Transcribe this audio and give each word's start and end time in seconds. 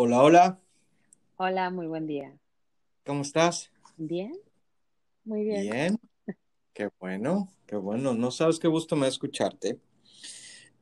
Hola, 0.00 0.22
hola, 0.22 0.60
Hola, 1.38 1.70
muy 1.70 1.86
buen 1.86 2.06
día. 2.06 2.38
¿cómo 3.04 3.22
estás? 3.22 3.72
Bien, 3.96 4.32
muy 5.24 5.44
bien. 5.44 5.68
Bien, 5.70 5.98
qué 6.74 6.90
bueno, 7.00 7.48
qué 7.66 7.76
bueno. 7.76 8.14
No 8.14 8.30
sabes 8.30 8.58
qué 8.58 8.68
gusto 8.68 8.96
me 8.96 9.02
da 9.02 9.08
escucharte. 9.08 9.80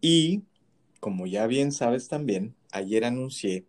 Y 0.00 0.42
como 1.00 1.26
ya 1.26 1.46
bien 1.46 1.72
sabes 1.72 2.08
también, 2.08 2.54
ayer 2.72 3.04
anuncié 3.04 3.66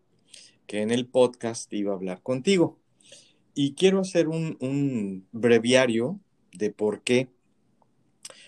que 0.67 0.81
en 0.81 0.91
el 0.91 1.07
podcast 1.07 1.71
iba 1.73 1.93
a 1.93 1.95
hablar 1.95 2.21
contigo. 2.23 2.79
Y 3.55 3.75
quiero 3.75 3.99
hacer 4.01 4.27
un, 4.29 4.57
un 4.61 5.27
breviario 5.31 6.19
de 6.53 6.71
por 6.71 7.03
qué. 7.03 7.29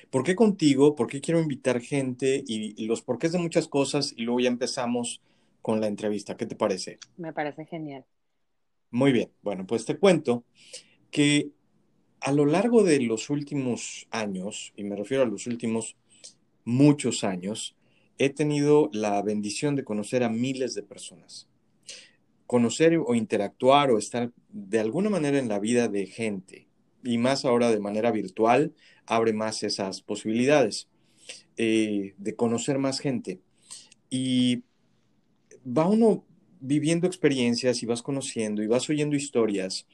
¿Por 0.10 0.24
qué 0.24 0.36
contigo? 0.36 0.96
¿Por 0.96 1.08
qué 1.08 1.22
quiero 1.22 1.40
invitar 1.40 1.82
gente? 1.82 2.44
Y, 2.48 2.82
y 2.82 2.88
los 2.88 3.02
porqués 3.02 3.32
de 3.32 3.40
muchas 3.40 3.68
cosas. 3.68 4.14
Y 4.16 4.24
luego 4.24 4.40
ya 4.40 4.50
empezamos 4.50 5.22
con 5.62 5.82
la 5.82 5.88
entrevista. 5.88 6.38
¿Qué 6.38 6.46
te 6.46 6.56
parece? 6.56 7.00
Me 7.18 7.34
parece 7.34 7.66
genial. 7.66 8.06
Muy 8.92 9.12
bien. 9.12 9.32
Bueno, 9.42 9.66
pues 9.68 9.86
te 9.86 9.98
cuento 9.98 10.44
que 11.12 11.52
a 12.22 12.32
lo 12.32 12.46
largo 12.46 12.84
de 12.84 13.00
los 13.02 13.30
últimos 13.30 14.08
años, 14.12 14.74
y 14.76 14.84
me 14.84 14.96
refiero 14.96 15.24
a 15.24 15.28
los 15.28 15.48
últimos 15.48 15.96
muchos 16.66 17.24
años, 17.24 17.76
he 18.18 18.30
tenido 18.30 18.90
la 18.92 19.22
bendición 19.22 19.76
de 19.76 19.84
conocer 19.84 20.24
a 20.24 20.30
miles 20.30 20.74
de 20.76 20.84
personas. 20.84 21.48
Conocer 22.46 22.98
o 22.98 23.16
interactuar 23.16 23.92
o 23.92 23.98
estar 23.98 24.32
de 24.50 24.80
alguna 24.80 25.10
manera 25.10 25.40
en 25.40 25.48
la 25.48 25.60
vida 25.60 25.88
de 25.88 26.06
gente, 26.08 26.68
y 27.04 27.18
más 27.18 27.46
ahora 27.46 27.72
de 27.72 27.80
manera 27.80 28.12
virtual, 28.12 28.74
abre 29.06 29.34
más 29.34 29.64
esas 29.64 30.02
posibilidades 30.02 30.90
eh, 31.56 32.14
de 32.18 32.36
conocer 32.36 32.78
más 32.78 33.00
gente. 33.00 33.40
Y 34.10 34.64
va 35.66 35.88
uno 35.88 36.26
viviendo 36.60 37.08
experiencias 37.08 37.84
y 37.84 37.86
vas 37.86 38.02
conociendo 38.02 38.62
y 38.62 38.68
vas 38.68 38.90
oyendo 38.90 39.16
historias 39.16 39.86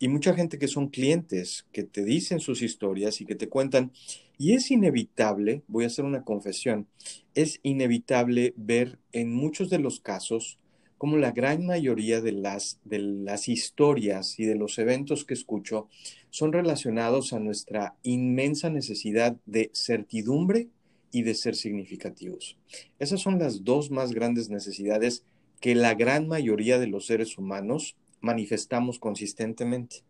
y 0.00 0.08
mucha 0.08 0.34
gente 0.34 0.58
que 0.58 0.66
son 0.66 0.88
clientes 0.88 1.66
que 1.72 1.84
te 1.84 2.02
dicen 2.04 2.40
sus 2.40 2.62
historias 2.62 3.20
y 3.20 3.26
que 3.26 3.34
te 3.36 3.48
cuentan. 3.48 3.92
Y 4.38 4.54
es 4.54 4.70
inevitable, 4.70 5.62
voy 5.68 5.84
a 5.84 5.88
hacer 5.88 6.06
una 6.06 6.24
confesión, 6.24 6.88
es 7.34 7.60
inevitable 7.62 8.54
ver 8.56 8.98
en 9.12 9.32
muchos 9.32 9.68
de 9.68 9.78
los 9.78 10.00
casos 10.00 10.58
como 10.96 11.18
la 11.18 11.32
gran 11.32 11.66
mayoría 11.66 12.20
de 12.20 12.32
las, 12.32 12.78
de 12.84 12.98
las 12.98 13.48
historias 13.48 14.38
y 14.38 14.44
de 14.44 14.54
los 14.54 14.78
eventos 14.78 15.24
que 15.24 15.34
escucho 15.34 15.88
son 16.30 16.52
relacionados 16.52 17.32
a 17.32 17.38
nuestra 17.38 17.96
inmensa 18.02 18.68
necesidad 18.70 19.36
de 19.46 19.70
certidumbre 19.74 20.68
y 21.10 21.22
de 21.22 21.34
ser 21.34 21.56
significativos. 21.56 22.58
Esas 22.98 23.20
son 23.20 23.38
las 23.38 23.64
dos 23.64 23.90
más 23.90 24.12
grandes 24.12 24.48
necesidades 24.48 25.24
que 25.60 25.74
la 25.74 25.94
gran 25.94 26.28
mayoría 26.28 26.78
de 26.78 26.86
los 26.86 27.06
seres 27.06 27.36
humanos 27.38 27.96
manifestamos 28.20 28.98
consistentemente. 28.98 30.04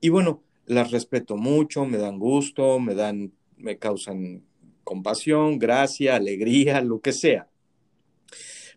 Y 0.00 0.08
bueno, 0.08 0.42
las 0.66 0.90
respeto 0.90 1.36
mucho, 1.36 1.84
me 1.84 1.98
dan 1.98 2.18
gusto, 2.18 2.80
me 2.80 2.94
dan, 2.94 3.32
me 3.56 3.78
causan 3.78 4.44
compasión, 4.84 5.58
gracia, 5.58 6.16
alegría, 6.16 6.80
lo 6.80 7.00
que 7.00 7.12
sea. 7.12 7.48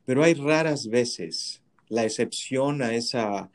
Pero 0.05 0.23
hay 0.23 0.33
raras 0.33 0.87
veces 0.87 1.61
la 1.87 2.03
excepción 2.03 2.81
a 2.81 2.95
esa, 2.95 3.51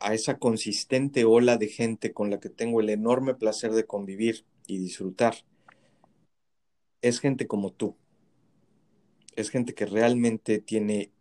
a 0.00 0.14
esa 0.14 0.38
consistente 0.38 1.24
ola 1.24 1.56
de 1.56 1.68
gente 1.68 2.12
con 2.12 2.30
la 2.30 2.40
que 2.40 2.48
tengo 2.48 2.80
el 2.80 2.90
enorme 2.90 3.34
placer 3.34 3.72
de 3.72 3.84
convivir 3.84 4.44
y 4.66 4.78
disfrutar. 4.78 5.34
Es 7.02 7.20
gente 7.20 7.46
como 7.46 7.70
tú. 7.72 7.96
Es 9.36 9.50
gente 9.50 9.74
que 9.74 9.86
realmente 9.86 10.58
tiene 10.58 11.12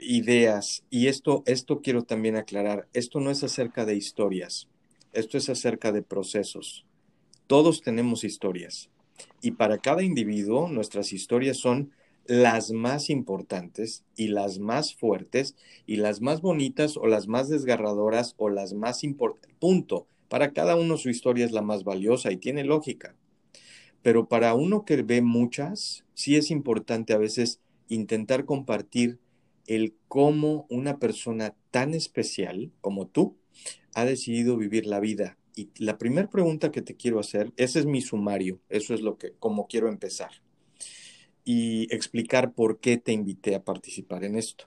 ideas. 0.00 0.84
Y 0.90 1.08
esto, 1.08 1.42
esto 1.46 1.82
quiero 1.82 2.02
también 2.02 2.36
aclarar. 2.36 2.88
Esto 2.92 3.20
no 3.20 3.30
es 3.30 3.44
acerca 3.44 3.84
de 3.84 3.96
historias. 3.96 4.68
Esto 5.12 5.36
es 5.36 5.48
acerca 5.48 5.92
de 5.92 6.02
procesos. 6.02 6.86
Todos 7.46 7.82
tenemos 7.82 8.24
historias. 8.24 8.88
Y 9.40 9.52
para 9.52 9.78
cada 9.78 10.02
individuo, 10.02 10.68
nuestras 10.68 11.12
historias 11.12 11.58
son 11.58 11.92
las 12.26 12.70
más 12.70 13.10
importantes 13.10 14.04
y 14.16 14.28
las 14.28 14.58
más 14.58 14.94
fuertes 14.94 15.56
y 15.86 15.96
las 15.96 16.20
más 16.20 16.40
bonitas 16.40 16.96
o 16.96 17.06
las 17.06 17.26
más 17.26 17.48
desgarradoras 17.48 18.34
o 18.38 18.48
las 18.48 18.72
más 18.72 19.04
importantes. 19.04 19.56
Punto. 19.58 20.06
Para 20.28 20.52
cada 20.52 20.76
uno 20.76 20.96
su 20.96 21.10
historia 21.10 21.44
es 21.44 21.52
la 21.52 21.62
más 21.62 21.84
valiosa 21.84 22.32
y 22.32 22.38
tiene 22.38 22.64
lógica. 22.64 23.14
Pero 24.02 24.28
para 24.28 24.54
uno 24.54 24.84
que 24.84 25.02
ve 25.02 25.22
muchas, 25.22 26.04
sí 26.14 26.36
es 26.36 26.50
importante 26.50 27.12
a 27.12 27.18
veces 27.18 27.60
intentar 27.88 28.44
compartir 28.44 29.18
el 29.66 29.94
cómo 30.08 30.66
una 30.68 30.98
persona 30.98 31.54
tan 31.70 31.94
especial 31.94 32.72
como 32.80 33.06
tú 33.06 33.36
ha 33.94 34.04
decidido 34.04 34.56
vivir 34.56 34.86
la 34.86 35.00
vida. 35.00 35.38
Y 35.54 35.68
la 35.76 35.98
primera 35.98 36.30
pregunta 36.30 36.70
que 36.70 36.82
te 36.82 36.96
quiero 36.96 37.20
hacer, 37.20 37.52
ese 37.56 37.80
es 37.80 37.86
mi 37.86 38.00
sumario, 38.00 38.60
eso 38.68 38.94
es 38.94 39.02
lo 39.02 39.18
que, 39.18 39.32
como 39.38 39.66
quiero 39.66 39.88
empezar. 39.88 40.30
Y 41.44 41.92
explicar 41.94 42.54
por 42.54 42.78
qué 42.78 42.96
te 42.96 43.12
invité 43.12 43.54
a 43.54 43.64
participar 43.64 44.24
en 44.24 44.36
esto. 44.36 44.66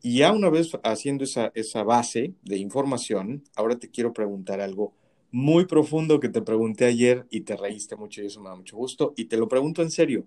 Y 0.00 0.18
ya 0.18 0.32
una 0.32 0.48
vez 0.48 0.70
haciendo 0.84 1.24
esa, 1.24 1.50
esa 1.54 1.82
base 1.82 2.32
de 2.42 2.56
información, 2.56 3.44
ahora 3.56 3.78
te 3.78 3.90
quiero 3.90 4.12
preguntar 4.12 4.60
algo 4.60 4.94
muy 5.30 5.66
profundo 5.66 6.20
que 6.20 6.28
te 6.28 6.42
pregunté 6.42 6.86
ayer 6.86 7.26
y 7.30 7.42
te 7.42 7.56
reíste 7.56 7.96
mucho 7.96 8.22
y 8.22 8.26
eso 8.26 8.40
me 8.42 8.48
da 8.50 8.56
mucho 8.56 8.76
gusto. 8.76 9.14
Y 9.16 9.26
te 9.26 9.36
lo 9.36 9.48
pregunto 9.48 9.82
en 9.82 9.90
serio. 9.90 10.26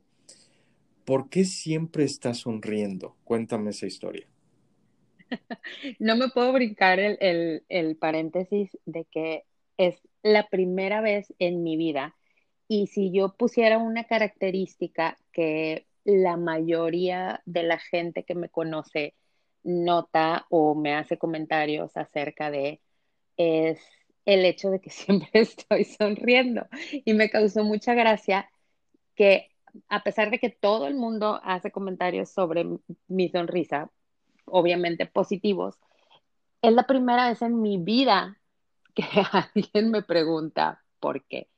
¿Por 1.06 1.29
qué 1.29 1.45
siempre 1.45 2.03
estás 2.06 2.39
sonriendo? 2.39 3.16
Cuéntame 3.23 3.69
esa 3.69 3.85
historia. 3.85 4.28
No 6.00 6.16
me 6.16 6.29
puedo 6.29 6.53
brincar 6.53 7.00
el, 7.00 7.17
el, 7.22 7.63
el 7.69 7.97
paréntesis 7.97 8.78
de 8.85 9.06
que 9.06 9.44
es 9.78 9.95
la 10.23 10.47
primera 10.50 11.01
vez 11.01 11.34
en 11.40 11.63
mi 11.63 11.78
vida 11.78 12.16
y 12.67 12.88
si 12.88 13.11
yo 13.11 13.35
pusiera 13.35 13.78
una 13.79 14.06
característica 14.06 15.17
que 15.34 15.88
la 16.06 16.38
mayoría 16.38 17.41
de 17.45 17.63
la 17.63 17.79
gente 17.79 18.23
que 18.23 18.35
me 18.35 18.50
conoce 18.50 19.16
nota 19.63 20.45
o 20.50 20.75
me 20.75 20.95
hace 20.95 21.17
comentarios 21.17 21.97
acerca 21.97 22.51
de 22.51 22.81
es 23.38 23.79
el 24.33 24.45
hecho 24.45 24.69
de 24.69 24.79
que 24.79 24.89
siempre 24.91 25.29
estoy 25.33 25.83
sonriendo 25.85 26.67
y 26.91 27.13
me 27.13 27.29
causó 27.29 27.63
mucha 27.63 27.93
gracia 27.93 28.49
que 29.15 29.49
a 29.87 30.03
pesar 30.03 30.31
de 30.31 30.39
que 30.39 30.49
todo 30.49 30.87
el 30.87 30.95
mundo 30.95 31.39
hace 31.43 31.71
comentarios 31.71 32.29
sobre 32.29 32.65
mi 33.07 33.29
sonrisa, 33.29 33.89
obviamente 34.45 35.05
positivos, 35.05 35.75
es 36.61 36.73
la 36.73 36.87
primera 36.87 37.29
vez 37.29 37.41
en 37.41 37.61
mi 37.61 37.77
vida 37.77 38.37
que 38.95 39.05
alguien 39.31 39.91
me 39.91 40.01
pregunta 40.01 40.83
por 40.99 41.23
qué. 41.25 41.49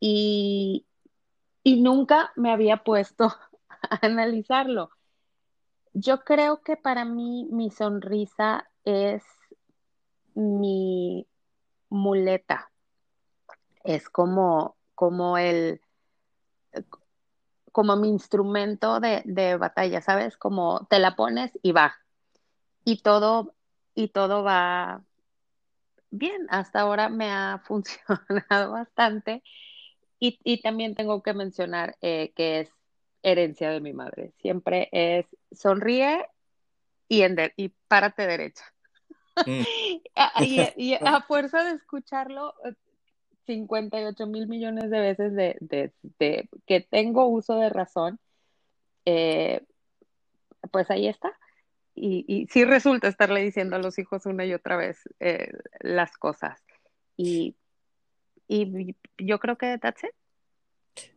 Y, 0.00 0.86
y 1.62 1.80
nunca 1.80 2.32
me 2.36 2.50
había 2.50 2.78
puesto 2.78 3.26
a 3.68 4.06
analizarlo. 4.06 4.90
Yo 5.92 6.24
creo 6.24 6.62
que 6.62 6.76
para 6.76 7.04
mí 7.04 7.46
mi 7.50 7.70
sonrisa 7.70 8.70
es 8.84 9.22
mi 10.34 11.26
muleta. 11.92 12.70
Es 13.84 14.08
como, 14.08 14.76
como 14.94 15.38
el, 15.38 15.80
como 17.70 17.96
mi 17.96 18.08
instrumento 18.08 19.00
de, 19.00 19.22
de, 19.24 19.56
batalla, 19.56 20.00
¿sabes? 20.00 20.36
Como 20.36 20.86
te 20.88 20.98
la 20.98 21.16
pones 21.16 21.52
y 21.62 21.72
va. 21.72 21.94
Y 22.84 23.02
todo, 23.02 23.54
y 23.94 24.08
todo 24.08 24.42
va 24.42 25.02
bien. 26.10 26.46
Hasta 26.50 26.80
ahora 26.80 27.08
me 27.08 27.30
ha 27.30 27.62
funcionado 27.66 28.72
bastante. 28.72 29.42
Y, 30.18 30.38
y 30.44 30.62
también 30.62 30.94
tengo 30.94 31.22
que 31.22 31.34
mencionar 31.34 31.96
eh, 32.00 32.32
que 32.34 32.60
es 32.60 32.70
herencia 33.22 33.70
de 33.70 33.80
mi 33.80 33.92
madre. 33.92 34.32
Siempre 34.38 34.88
es 34.92 35.26
sonríe 35.50 36.26
y, 37.08 37.24
y 37.56 37.68
párate 37.88 38.26
derecha. 38.26 38.64
Mm. 39.46 39.62
y, 40.40 40.60
y, 40.76 40.94
a 40.94 41.22
fuerza 41.22 41.64
de 41.64 41.72
escucharlo, 41.72 42.54
58 43.46 44.26
mil 44.26 44.46
millones 44.46 44.90
de 44.90 45.00
veces 45.00 45.34
de, 45.34 45.56
de, 45.60 45.92
de, 46.18 46.48
que 46.66 46.80
tengo 46.80 47.26
uso 47.26 47.56
de 47.56 47.68
razón, 47.70 48.18
eh, 49.04 49.62
pues 50.70 50.90
ahí 50.90 51.08
está. 51.08 51.32
Y, 51.94 52.24
y, 52.26 52.46
sí 52.46 52.64
resulta 52.64 53.08
estarle 53.08 53.42
diciendo 53.42 53.76
a 53.76 53.80
los 53.80 53.98
hijos 53.98 54.24
una 54.26 54.46
y 54.46 54.54
otra 54.54 54.76
vez 54.76 55.00
eh, 55.20 55.50
las 55.80 56.16
cosas. 56.16 56.62
Y, 57.16 57.56
y 58.48 58.96
yo 59.18 59.38
creo 59.38 59.58
que 59.58 59.78
that's 59.78 60.04
it. 60.04 60.10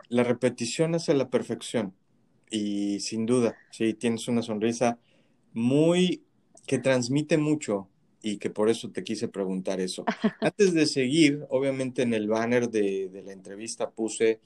La 0.09 0.23
repetición 0.23 0.95
hace 0.95 1.13
la 1.13 1.29
perfección. 1.29 1.95
Y 2.49 2.99
sin 2.99 3.25
duda, 3.25 3.57
sí, 3.71 3.93
tienes 3.93 4.27
una 4.27 4.41
sonrisa 4.41 4.99
muy 5.53 6.25
que 6.67 6.77
transmite 6.79 7.37
mucho 7.37 7.89
y 8.25 8.37
que 8.39 8.49
por 8.49 8.69
eso 8.69 8.89
te 8.89 9.03
quise 9.03 9.27
preguntar 9.27 9.79
eso. 9.79 10.03
Antes 10.41 10.73
de 10.73 10.87
seguir, 10.87 11.45
obviamente 11.49 12.01
en 12.01 12.15
el 12.15 12.27
banner 12.27 12.69
de, 12.69 13.07
de 13.09 13.21
la 13.21 13.33
entrevista 13.33 13.91
puse 13.91 14.39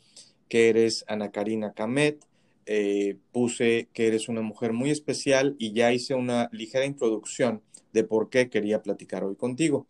que 0.50 0.68
eres 0.68 1.06
Ana 1.08 1.31
Karina 1.31 1.72
Camet, 1.72 2.26
eh, 2.66 3.16
puse 3.31 3.88
que 3.94 4.08
eres 4.08 4.28
una 4.28 4.42
mujer 4.42 4.74
muy 4.74 4.90
especial 4.90 5.56
y 5.58 5.72
ya 5.72 5.94
hice 5.94 6.14
una 6.14 6.50
ligera 6.52 6.86
introducción 6.86 7.64
de 7.94 8.04
por 8.04 8.30
qué 8.30 8.50
quería 8.50 8.84
platicar 8.84 9.24
hoy 9.24 9.38
contigo. 9.38 9.88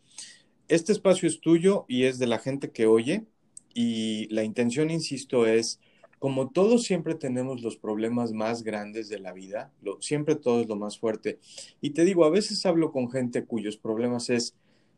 Este 0.68 0.91
espacio 0.91 1.27
es 1.27 1.39
tuyo 1.41 1.86
y 1.88 2.03
es 2.03 2.19
de 2.19 2.27
la 2.27 2.38
gente 2.38 2.69
que 2.69 2.86
oye 2.86 3.25
y 3.74 4.27
la 4.33 4.44
intención, 4.44 4.91
insisto, 4.91 5.47
es 5.47 5.80
como 6.19 6.50
todos 6.50 6.83
siempre 6.83 7.16
tenemos 7.16 7.62
los 7.62 7.77
problemas 7.77 8.33
más 8.33 8.63
grandes 8.63 9.10
de 9.10 9.19
la 9.19 9.33
vida, 9.33 9.71
siempre 10.01 10.36
todo 10.36 10.62
es 10.62 10.68
lo 10.68 10.75
más 10.75 11.00
fuerte. 11.00 11.39
Y 11.81 11.92
te 11.92 12.04
digo, 12.04 12.25
a 12.25 12.30
veces 12.30 12.66
hablo 12.66 12.92
con 12.92 13.10
gente 13.10 13.45
cuyos 13.45 13.77
problemas 13.77 14.30
es, 14.30 14.54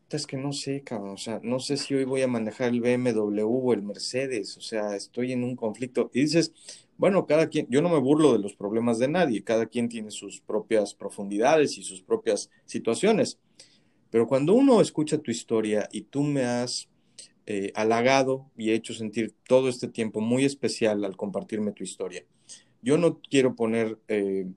es 0.09 0.27
que 0.27 0.37
no 0.37 0.51
sé, 0.51 0.81
cabrón, 0.81 1.11
o 1.11 1.17
sea, 1.17 1.39
no 1.43 1.59
sé 1.59 1.77
si 1.77 1.93
hoy 1.93 2.03
voy 2.03 2.21
a 2.23 2.27
manejar 2.27 2.69
el 2.69 2.81
BMW 2.81 3.43
o 3.43 3.73
el 3.73 3.83
Mercedes, 3.83 4.57
o 4.57 4.61
sea, 4.61 4.95
estoy 4.95 5.31
en 5.31 5.43
un 5.43 5.55
conflicto. 5.55 6.09
Y 6.13 6.21
dices, 6.21 6.53
bueno, 6.97 7.25
cada 7.25 7.47
quien, 7.47 7.67
yo 7.69 7.81
no 7.81 7.89
me 7.89 7.99
burlo 7.99 8.33
de 8.33 8.39
los 8.39 8.55
problemas 8.55 8.99
de 8.99 9.07
nadie, 9.07 9.43
cada 9.43 9.67
quien 9.67 9.89
tiene 9.89 10.11
sus 10.11 10.41
propias 10.41 10.93
profundidades 10.93 11.77
y 11.77 11.83
sus 11.83 12.01
propias 12.01 12.49
situaciones. 12.65 13.39
Pero 14.09 14.27
cuando 14.27 14.53
uno 14.53 14.81
escucha 14.81 15.17
tu 15.17 15.31
historia 15.31 15.87
y 15.91 16.01
tú 16.01 16.23
me 16.23 16.43
has 16.43 16.89
eh, 17.53 17.73
halagado 17.75 18.49
y 18.55 18.71
hecho 18.71 18.93
sentir 18.93 19.35
todo 19.45 19.67
este 19.67 19.89
tiempo 19.89 20.21
muy 20.21 20.45
especial 20.45 21.03
al 21.03 21.17
compartirme 21.17 21.73
tu 21.73 21.83
historia. 21.83 22.23
Yo 22.81 22.97
no 22.97 23.19
quiero 23.19 23.57
poner 23.57 23.99
eh, 24.07 24.47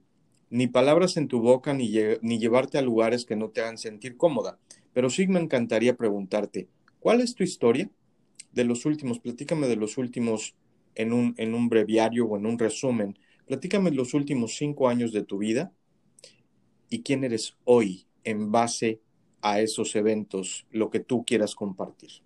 ni 0.49 0.67
palabras 0.67 1.17
en 1.17 1.27
tu 1.27 1.41
boca 1.41 1.73
ni, 1.73 1.93
ni 2.21 2.39
llevarte 2.39 2.77
a 2.77 2.81
lugares 2.81 3.25
que 3.25 3.35
no 3.35 3.49
te 3.49 3.59
hagan 3.59 3.77
sentir 3.77 4.15
cómoda, 4.15 4.59
pero 4.93 5.09
sí 5.09 5.27
me 5.27 5.41
encantaría 5.41 5.97
preguntarte, 5.97 6.69
¿cuál 7.01 7.19
es 7.19 7.35
tu 7.35 7.43
historia 7.43 7.89
de 8.53 8.63
los 8.63 8.85
últimos? 8.85 9.19
Platícame 9.19 9.67
de 9.67 9.75
los 9.75 9.97
últimos 9.97 10.55
en 10.95 11.11
un, 11.11 11.35
en 11.35 11.53
un 11.53 11.67
breviario 11.67 12.25
o 12.27 12.37
en 12.37 12.45
un 12.45 12.57
resumen. 12.57 13.19
Platícame 13.45 13.91
los 13.91 14.13
últimos 14.13 14.55
cinco 14.55 14.87
años 14.87 15.11
de 15.11 15.23
tu 15.23 15.39
vida 15.39 15.73
y 16.89 17.01
quién 17.01 17.25
eres 17.25 17.57
hoy 17.65 18.07
en 18.23 18.53
base 18.53 19.01
a 19.41 19.59
esos 19.59 19.97
eventos, 19.97 20.65
lo 20.71 20.89
que 20.89 21.01
tú 21.01 21.25
quieras 21.25 21.55
compartir. 21.55 22.24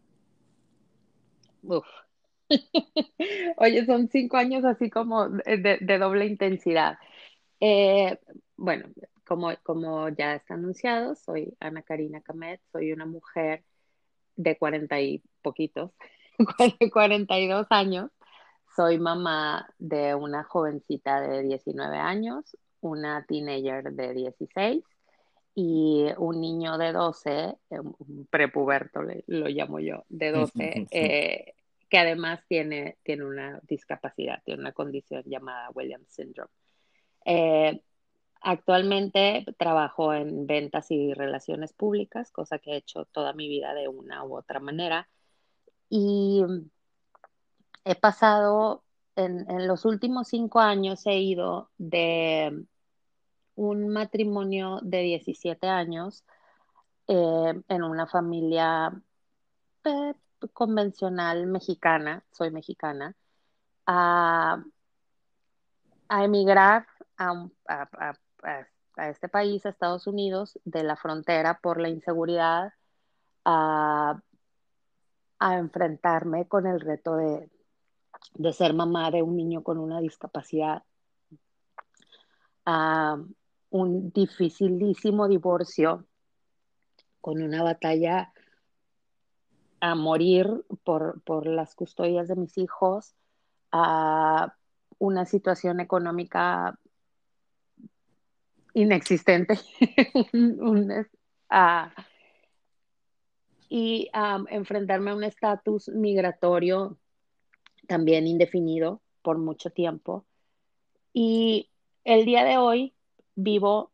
Oye, 3.57 3.85
son 3.85 4.09
cinco 4.09 4.37
años 4.37 4.65
así 4.65 4.89
como 4.89 5.29
de, 5.29 5.97
doble 5.99 6.25
intensidad. 6.25 6.97
Eh, 7.59 8.17
bueno, 8.57 8.89
como, 9.25 9.51
como 9.63 10.09
ya 10.09 10.35
está 10.35 10.55
anunciado, 10.55 11.15
soy 11.15 11.55
Ana 11.59 11.83
Karina 11.83 12.21
Camet, 12.21 12.61
soy 12.71 12.91
una 12.91 13.05
mujer 13.05 13.63
de 14.35 14.57
cuarenta 14.57 14.99
y 15.01 15.21
poquitos, 15.41 15.91
42 16.93 17.67
años. 17.69 18.11
Soy 18.75 18.97
mamá 18.97 19.67
de 19.77 20.15
una 20.15 20.43
jovencita 20.43 21.21
de 21.21 21.43
19 21.43 21.97
años, 21.97 22.57
una 22.81 23.25
teenager 23.25 23.91
de 23.91 24.13
16 24.13 24.83
y 25.61 26.05
un 26.17 26.39
niño 26.39 26.77
de 26.77 26.93
12, 26.93 27.57
eh, 27.69 27.79
un 27.79 28.27
prepuberto 28.29 29.01
lo 29.01 29.47
llamo 29.49 29.81
yo, 29.81 30.05
de 30.07 30.31
12, 30.31 30.87
eh, 30.89 31.53
que 31.89 31.97
además 31.97 32.39
tiene, 32.47 32.97
tiene 33.03 33.25
una 33.25 33.59
discapacidad, 33.63 34.41
tiene 34.45 34.61
una 34.61 34.71
condición 34.71 35.21
llamada 35.25 35.69
Williams 35.75 36.07
Syndrome. 36.13 36.51
Eh, 37.25 37.83
actualmente 38.39 39.45
trabajo 39.57 40.13
en 40.13 40.47
ventas 40.47 40.91
y 40.91 41.13
relaciones 41.13 41.73
públicas, 41.73 42.31
cosa 42.31 42.59
que 42.59 42.71
he 42.71 42.77
hecho 42.77 43.03
toda 43.11 43.33
mi 43.33 43.49
vida 43.49 43.73
de 43.73 43.89
una 43.89 44.23
u 44.23 44.37
otra 44.37 44.61
manera. 44.61 45.09
Y 45.89 46.41
he 47.83 47.95
pasado, 47.95 48.85
en, 49.17 49.45
en 49.51 49.67
los 49.67 49.83
últimos 49.83 50.29
cinco 50.29 50.61
años 50.61 51.05
he 51.05 51.19
ido 51.19 51.69
de 51.77 52.63
un 53.59 53.89
matrimonio 53.89 54.79
de 54.83 55.01
17 55.01 55.67
años 55.67 56.23
eh, 57.07 57.61
en 57.67 57.83
una 57.83 58.07
familia 58.07 58.93
eh, 59.83 60.13
convencional 60.53 61.45
mexicana, 61.45 62.23
soy 62.31 62.51
mexicana, 62.51 63.15
a, 63.85 64.63
emigrar 66.09 66.87
a, 67.17 67.49
este 69.09 69.27
país, 69.27 69.65
a 69.65 69.69
Estados 69.69 70.07
Unidos, 70.07 70.57
de 70.63 70.83
la 70.83 70.95
frontera 70.95 71.59
por 71.61 71.81
la 71.81 71.89
inseguridad, 71.89 72.73
a, 73.43 74.21
enfrentarme 75.41 76.47
con 76.47 76.65
el 76.65 76.79
reto 76.79 77.15
de, 77.17 77.49
de, 78.35 78.53
ser 78.53 78.73
mamá 78.73 79.11
de 79.11 79.21
un 79.21 79.35
niño 79.35 79.63
con 79.63 79.77
una 79.77 79.99
discapacidad, 79.99 80.83
a, 82.65 83.17
un 83.69 84.11
dificilísimo 84.11 85.27
divorcio 85.27 86.05
con 87.21 87.41
una 87.41 87.63
batalla 87.63 88.31
a 89.81 89.95
morir 89.95 90.47
por, 90.83 91.21
por, 91.23 91.45
las 91.47 91.75
custodias 91.75 92.27
de 92.27 92.35
mis 92.35 92.57
hijos, 92.57 93.15
a 93.71 94.53
una 94.97 95.25
situación 95.25 95.79
económica 95.79 96.77
inexistente 98.73 99.57
y 103.69 104.09
enfrentarme 104.49 105.11
a 105.11 105.15
un 105.15 105.23
estatus 105.23 105.89
migratorio 105.89 106.97
también 107.87 108.27
indefinido 108.27 109.01
por 109.21 109.37
mucho 109.37 109.69
tiempo. 109.71 110.25
Y 111.13 111.69
el 112.03 112.25
día 112.25 112.43
de 112.43 112.57
hoy 112.57 112.93
vivo 113.43 113.91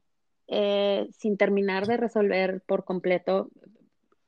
eh, 0.47 1.07
sin 1.18 1.38
terminar 1.38 1.88
de 1.88 1.97
resolver 1.97 2.62
por 2.62 2.86
completo 2.86 3.50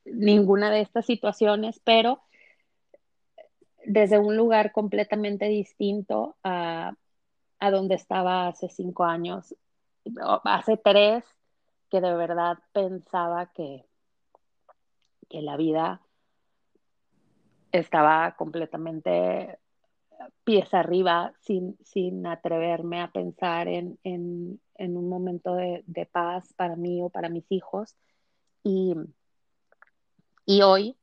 ninguna 0.05 0.71
de 0.71 0.81
estas 0.81 1.05
situaciones, 1.05 1.79
pero 1.83 2.21
desde 3.85 4.19
un 4.19 4.35
lugar 4.35 4.71
completamente 4.71 5.45
distinto 5.45 6.35
a, 6.43 6.95
donde 7.59 7.95
estaba 7.95 8.47
hace 8.47 8.69
cinco 8.69 9.03
años, 9.05 9.55
hace 10.43 10.77
tres, 10.77 11.23
que 11.89 12.01
de 12.01 12.13
verdad 12.15 12.57
pensaba 12.73 13.51
que, 13.53 13.85
que 15.29 15.41
la 15.41 15.55
vida 15.55 16.01
estaba 17.71 18.35
completamente 18.35 19.59
pies 20.43 20.73
arriba 20.73 21.33
sin, 21.41 21.77
sin 21.83 22.25
atreverme 22.25 23.01
a 23.01 23.11
pensar 23.11 23.67
en, 23.67 23.99
en, 24.03 24.59
en 24.77 24.97
un 24.97 25.09
momento 25.09 25.55
de, 25.55 25.83
paz 26.11 26.53
para 26.53 26.75
mí 26.75 27.01
o 27.01 27.09
para 27.09 27.29
mis 27.29 27.45
hijos. 27.49 27.95
Y, 28.63 28.95
y 30.45 30.61
hoy, 30.61 30.97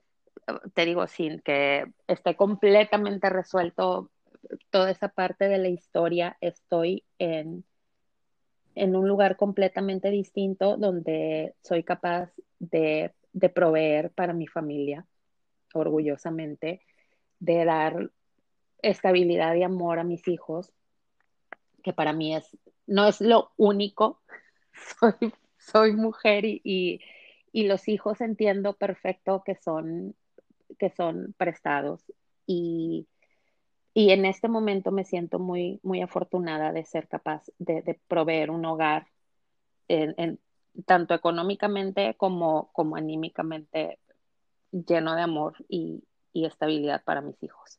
te 0.75 0.85
digo, 0.85 1.07
sin 1.07 1.41
que 1.41 1.85
esté 2.07 2.37
completamente 2.37 3.31
resuelto 3.31 4.11
toda 4.71 4.91
esa 4.91 5.09
parte 5.09 5.49
de 5.49 5.59
la 5.59 5.69
historia, 5.69 6.37
estoy 6.41 7.05
en, 7.19 7.65
en 8.75 8.97
un 8.97 9.09
lugar 9.09 9.37
completamente 9.37 10.11
distinto 10.11 10.77
donde 10.77 11.55
soy 11.63 11.83
capaz 11.83 12.31
de, 12.59 13.13
de 13.33 13.49
proveer 13.49 14.11
para 14.11 14.33
mi 14.33 14.47
familia, 14.47 15.07
orgullosamente, 15.73 16.81
de 17.41 17.65
dar 17.65 18.11
estabilidad 18.83 19.55
y 19.55 19.63
amor 19.63 19.99
a 19.99 20.05
mis 20.05 20.27
hijos, 20.29 20.73
que 21.83 21.93
para 21.93 22.13
mí 22.13 22.35
es, 22.35 22.57
no 22.87 23.07
es 23.07 23.21
lo 23.21 23.53
único, 23.57 24.21
soy, 24.99 25.33
soy 25.59 25.93
mujer 25.93 26.45
y, 26.45 27.01
y, 27.53 27.67
los 27.67 27.89
hijos 27.89 28.21
entiendo 28.21 28.75
perfecto 28.75 29.43
que 29.45 29.55
son, 29.55 30.15
que 30.79 30.91
son 30.91 31.35
prestados 31.39 32.03
y, 32.47 33.07
y 33.95 34.11
en 34.11 34.25
este 34.25 34.49
momento 34.49 34.91
me 34.91 35.05
siento 35.05 35.39
muy, 35.39 35.81
muy 35.83 36.03
afortunada 36.03 36.73
de 36.73 36.85
ser 36.85 37.09
capaz 37.09 37.45
de, 37.59 37.99
proveer 38.09 38.51
un 38.51 38.65
hogar 38.65 39.07
en, 39.89 40.39
tanto 40.87 41.15
económicamente 41.15 42.15
como, 42.17 42.71
como 42.73 42.97
anímicamente 42.97 43.99
lleno 44.73 45.15
de 45.15 45.23
amor 45.23 45.55
y, 45.69 46.03
y 46.33 46.45
estabilidad 46.45 47.03
para 47.05 47.21
mis 47.21 47.41
hijos. 47.43 47.79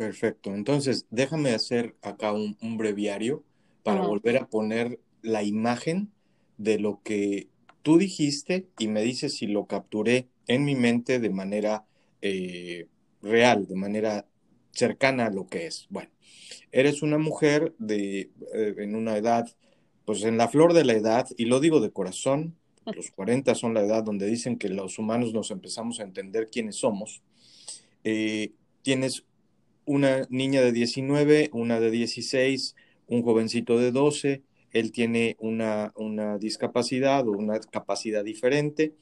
Perfecto. 0.00 0.54
Entonces, 0.54 1.06
déjame 1.10 1.50
hacer 1.50 1.94
acá 2.00 2.32
un, 2.32 2.56
breviario 2.78 3.44
para 3.82 4.02
volver 4.02 4.36
a 4.36 4.46
poner 4.46 5.00
la 5.22 5.42
imagen 5.42 6.10
de 6.58 6.78
lo 6.78 7.00
que 7.02 7.48
tú 7.82 7.98
dijiste 7.98 8.66
y 8.78 8.88
me 8.88 9.02
dices 9.02 9.34
si 9.34 9.46
lo 9.46 9.66
capturé 9.66 10.28
en 10.46 10.64
mi 10.64 10.74
mente 10.74 11.18
de 11.18 11.30
manera 11.30 11.84
eh, 12.22 12.88
real, 13.22 13.66
de 13.66 13.76
manera 13.76 14.26
cercana 14.72 15.26
a 15.26 15.30
lo 15.30 15.46
que 15.46 15.66
es. 15.66 15.86
Bueno, 15.90 16.10
eres 16.72 17.02
una 17.02 17.18
mujer 17.18 17.74
de, 17.78 18.30
eh, 18.54 18.74
en 18.78 18.94
una 18.94 19.16
edad, 19.16 19.48
pues 20.04 20.22
en 20.24 20.36
la 20.36 20.48
flor 20.48 20.72
de 20.72 20.84
la 20.84 20.94
edad, 20.94 21.28
y 21.36 21.46
lo 21.46 21.60
digo 21.60 21.80
de 21.80 21.90
corazón, 21.90 22.56
los 22.86 23.10
40 23.10 23.54
son 23.54 23.74
la 23.74 23.82
edad 23.82 24.02
donde 24.02 24.26
dicen 24.26 24.58
que 24.58 24.68
los 24.68 24.98
humanos 24.98 25.32
nos 25.32 25.50
empezamos 25.50 26.00
a 26.00 26.02
entender 26.02 26.48
quiénes 26.50 26.76
somos. 26.76 27.22
Eh, 28.04 28.52
tienes 28.82 29.24
una 29.84 30.26
niña 30.30 30.62
de 30.62 30.72
19, 30.72 31.50
una 31.52 31.78
de 31.78 31.90
16, 31.90 32.74
un 33.10 33.22
jovencito 33.22 33.76
de 33.76 33.90
12, 33.90 34.42
él 34.72 34.92
tiene 34.92 35.36
una, 35.40 35.92
una 35.96 36.38
discapacidad 36.38 37.26
o 37.28 37.32
una 37.32 37.58
capacidad 37.58 38.24
diferente 38.24 38.94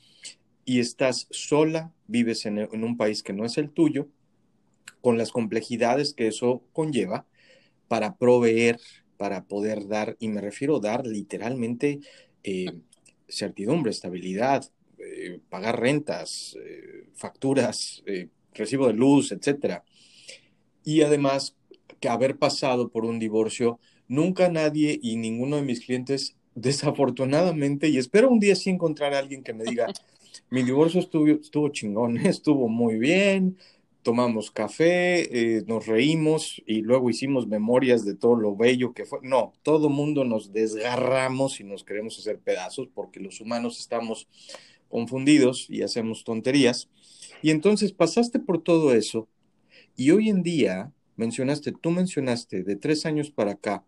y 0.65 0.81
estás 0.81 1.29
sola, 1.31 1.93
vives 2.07 2.47
en, 2.47 2.59
un 2.59 2.97
país 2.97 3.23
que 3.23 3.35
no 3.35 3.45
es 3.45 3.59
el 3.59 3.71
tuyo, 3.71 4.09
con 5.03 5.19
las 5.19 5.31
complejidades 5.31 6.15
que 6.15 6.27
eso 6.27 6.63
conlleva 6.73 7.27
para 7.87 8.17
proveer, 8.17 8.81
para 9.19 9.45
poder 9.45 9.89
dar, 9.89 10.17
y 10.19 10.29
me 10.29 10.41
refiero 10.41 10.77
a 10.77 10.81
dar 10.81 11.07
literalmente 11.07 12.01
eh, 12.43 12.73
certidumbre, 13.29 13.91
estabilidad, 13.91 14.71
eh, 14.99 15.39
pagar 15.51 15.81
rentas, 15.81 16.57
eh, 16.65 17.09
facturas, 17.15 18.03
recibo 18.55 18.87
de 18.87 18.95
luz, 18.95 19.33
etcétera. 19.33 19.85
Y 20.83 21.03
además 21.03 21.57
que 22.01 22.09
haber 22.09 22.37
pasado 22.39 22.89
por 22.89 23.05
un 23.05 23.19
divorcio, 23.19 23.81
nunca 24.09 24.49
nadie 24.49 24.99
y 25.03 25.17
ninguno 25.17 25.57
de 25.57 25.63
mis 25.63 25.85
clientes, 25.85 26.37
desafortunadamente, 26.55 27.89
y 27.89 27.99
espero 27.99 28.31
un 28.31 28.41
día 28.41 28.57
sí 28.57 28.71
encontrar 28.71 29.15
a 29.15 29.19
alguien 29.19 29.43
que 29.43 29.55
me 29.55 29.65
diga, 29.65 29.87
mi 30.51 30.63
divorcio 30.63 31.01
estuvo, 31.01 31.27
estuvo 31.29 31.69
chingón, 31.69 32.17
estuvo 32.27 32.69
muy 32.69 32.99
bien, 32.99 33.57
tomamos 34.03 34.51
café, 34.51 35.57
eh, 35.57 35.65
nos 35.67 35.87
reímos 35.87 36.63
y 36.67 36.81
luego 36.81 37.11
hicimos 37.11 37.47
memorias 37.47 38.05
de 38.05 38.15
todo 38.15 38.37
lo 38.37 38.57
bello 38.57 38.95
que 38.95 39.05
fue. 39.05 39.19
No, 39.23 39.53
todo 39.63 39.91
mundo 39.91 40.25
nos 40.25 40.53
desgarramos 40.53 41.61
y 41.61 41.65
nos 41.65 41.85
queremos 41.85 42.19
hacer 42.19 42.39
pedazos 42.39 42.89
porque 42.95 43.21
los 43.21 43.41
humanos 43.41 43.79
estamos 43.79 44.27
confundidos 44.89 45.67
y 45.69 45.83
hacemos 45.83 46.25
tonterías. 46.25 46.89
Y 47.43 47.51
entonces 47.51 47.93
pasaste 47.93 48.39
por 48.39 48.63
todo 48.63 48.95
eso 48.95 49.29
y 49.97 50.11
hoy 50.11 50.31
en 50.31 50.43
día 50.43 50.93
mencionaste, 51.17 51.73
tú 51.73 51.91
mencionaste 51.91 52.63
de 52.63 52.77
tres 52.77 53.05
años 53.05 53.31
para 53.31 53.53
acá, 53.53 53.85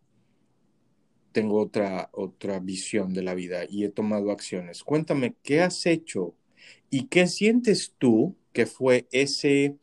tengo 1.33 1.61
otra, 1.61 2.11
otra 2.13 2.61
visión 2.61 3.13
de 3.15 3.23
la 3.23 3.35
vida 3.35 3.65
y 3.69 3.85
he 3.85 3.89
tomado 3.89 4.31
acciones. 4.31 4.85
Cuéntame, 4.85 5.35
¿qué 5.43 5.61
has 5.61 5.87
hecho 5.87 6.35
y 6.91 7.07
qué 7.07 7.27
sientes 7.27 7.95
tú 7.99 8.37
que 8.53 8.67
fue 8.67 9.07
ese, 9.13 9.77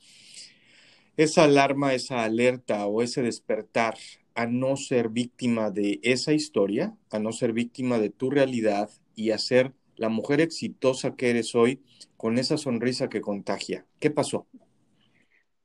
esa 1.16 1.46
alarma, 1.46 1.94
esa 1.94 2.24
alerta 2.24 2.86
o 2.86 3.02
ese 3.02 3.22
despertar 3.22 3.96
a 4.36 4.46
no 4.46 4.76
ser 4.76 5.10
víctima 5.10 5.72
de 5.72 6.00
esa 6.04 6.34
historia, 6.34 6.96
a 7.10 7.20
no 7.20 7.32
ser 7.32 7.54
víctima 7.54 7.98
de 7.98 8.10
tu 8.12 8.30
realidad 8.30 8.90
y 9.16 9.32
a 9.32 9.38
ser 9.40 9.74
la 9.96 10.10
mujer 10.10 10.42
exitosa 10.42 11.16
que 11.16 11.32
eres 11.32 11.56
hoy 11.56 11.82
con 12.18 12.38
esa 12.38 12.58
sonrisa 12.58 13.10
que 13.10 13.22
contagia. 13.22 13.86
¿Qué 14.00 14.12
pasó? 14.12 14.46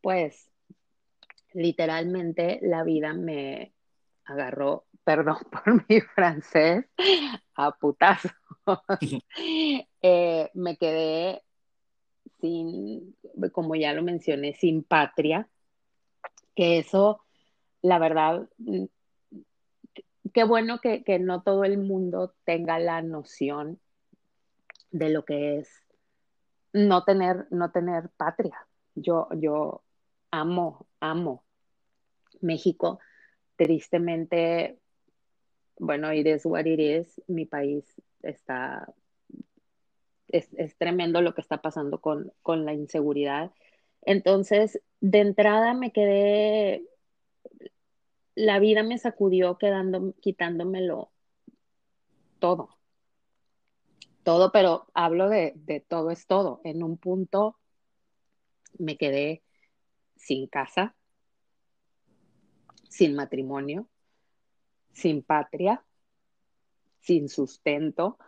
Pues 0.01 0.49
literalmente 1.53 2.59
la 2.63 2.83
vida 2.83 3.13
me 3.13 3.73
agarró, 4.25 4.87
perdón 5.05 5.39
por 5.51 5.85
mi 5.89 6.01
francés, 6.01 6.85
a 7.55 7.73
putazo. 7.73 8.29
eh, 10.03 10.51
me 10.55 10.77
quedé 10.77 11.43
sin, 12.41 13.17
como 13.53 13.75
ya 13.77 13.93
lo 13.93 14.03
mencioné, 14.03 14.55
sin 14.55 14.83
patria, 14.83 15.49
que 16.55 16.79
eso, 16.79 17.21
la 17.83 17.99
verdad, 17.99 18.49
mm, 18.59 18.85
qué 20.33 20.45
bueno 20.45 20.81
que, 20.81 21.05
que 21.05 21.19
no 21.19 21.43
todo 21.43 21.65
el 21.65 21.79
mundo 21.79 22.35
tenga 22.45 22.79
la 22.79 23.03
noción 23.03 23.81
de 24.91 25.11
lo 25.11 25.25
que 25.25 25.59
es 25.59 25.69
no 26.73 27.05
tener, 27.05 27.47
no 27.51 27.71
tener 27.71 28.11
patria. 28.17 28.67
Yo, 28.95 29.29
yo 29.35 29.83
amo, 30.31 30.87
amo 31.01 31.45
México. 32.41 32.99
Tristemente, 33.57 34.82
bueno, 35.79 36.13
it 36.13 36.27
is 36.27 36.45
what 36.45 36.67
it 36.67 36.79
is. 36.79 37.21
Mi 37.27 37.47
país 37.47 37.85
está 38.23 38.93
es, 40.33 40.77
tremendo 40.79 41.21
lo 41.21 41.35
que 41.35 41.41
está 41.41 41.61
pasando 41.63 42.01
con, 42.01 42.33
la 42.65 42.73
inseguridad. 42.73 43.53
Entonces, 44.03 44.81
de 45.01 45.21
entrada 45.21 45.75
me 45.75 45.93
quedé, 45.93 46.85
la 48.35 48.59
vida 48.59 48.83
me 48.83 48.99
sacudió 48.99 49.59
quedando, 49.59 50.15
quitándomelo 50.21 51.13
todo. 52.39 52.71
Todo, 54.25 54.53
pero 54.53 54.87
hablo 54.95 55.29
de, 55.29 55.53
de 55.57 55.81
todo 55.81 56.11
es 56.11 56.27
todo. 56.27 56.61
En 56.65 56.83
un 56.83 56.97
punto 56.97 57.59
me 58.79 58.97
quedé 58.97 59.43
sin 60.17 60.47
casa, 60.47 60.95
sin 62.89 63.15
matrimonio, 63.15 63.89
sin 64.93 65.23
patria, 65.23 65.83
sin 67.01 67.29
sustento, 67.29 68.19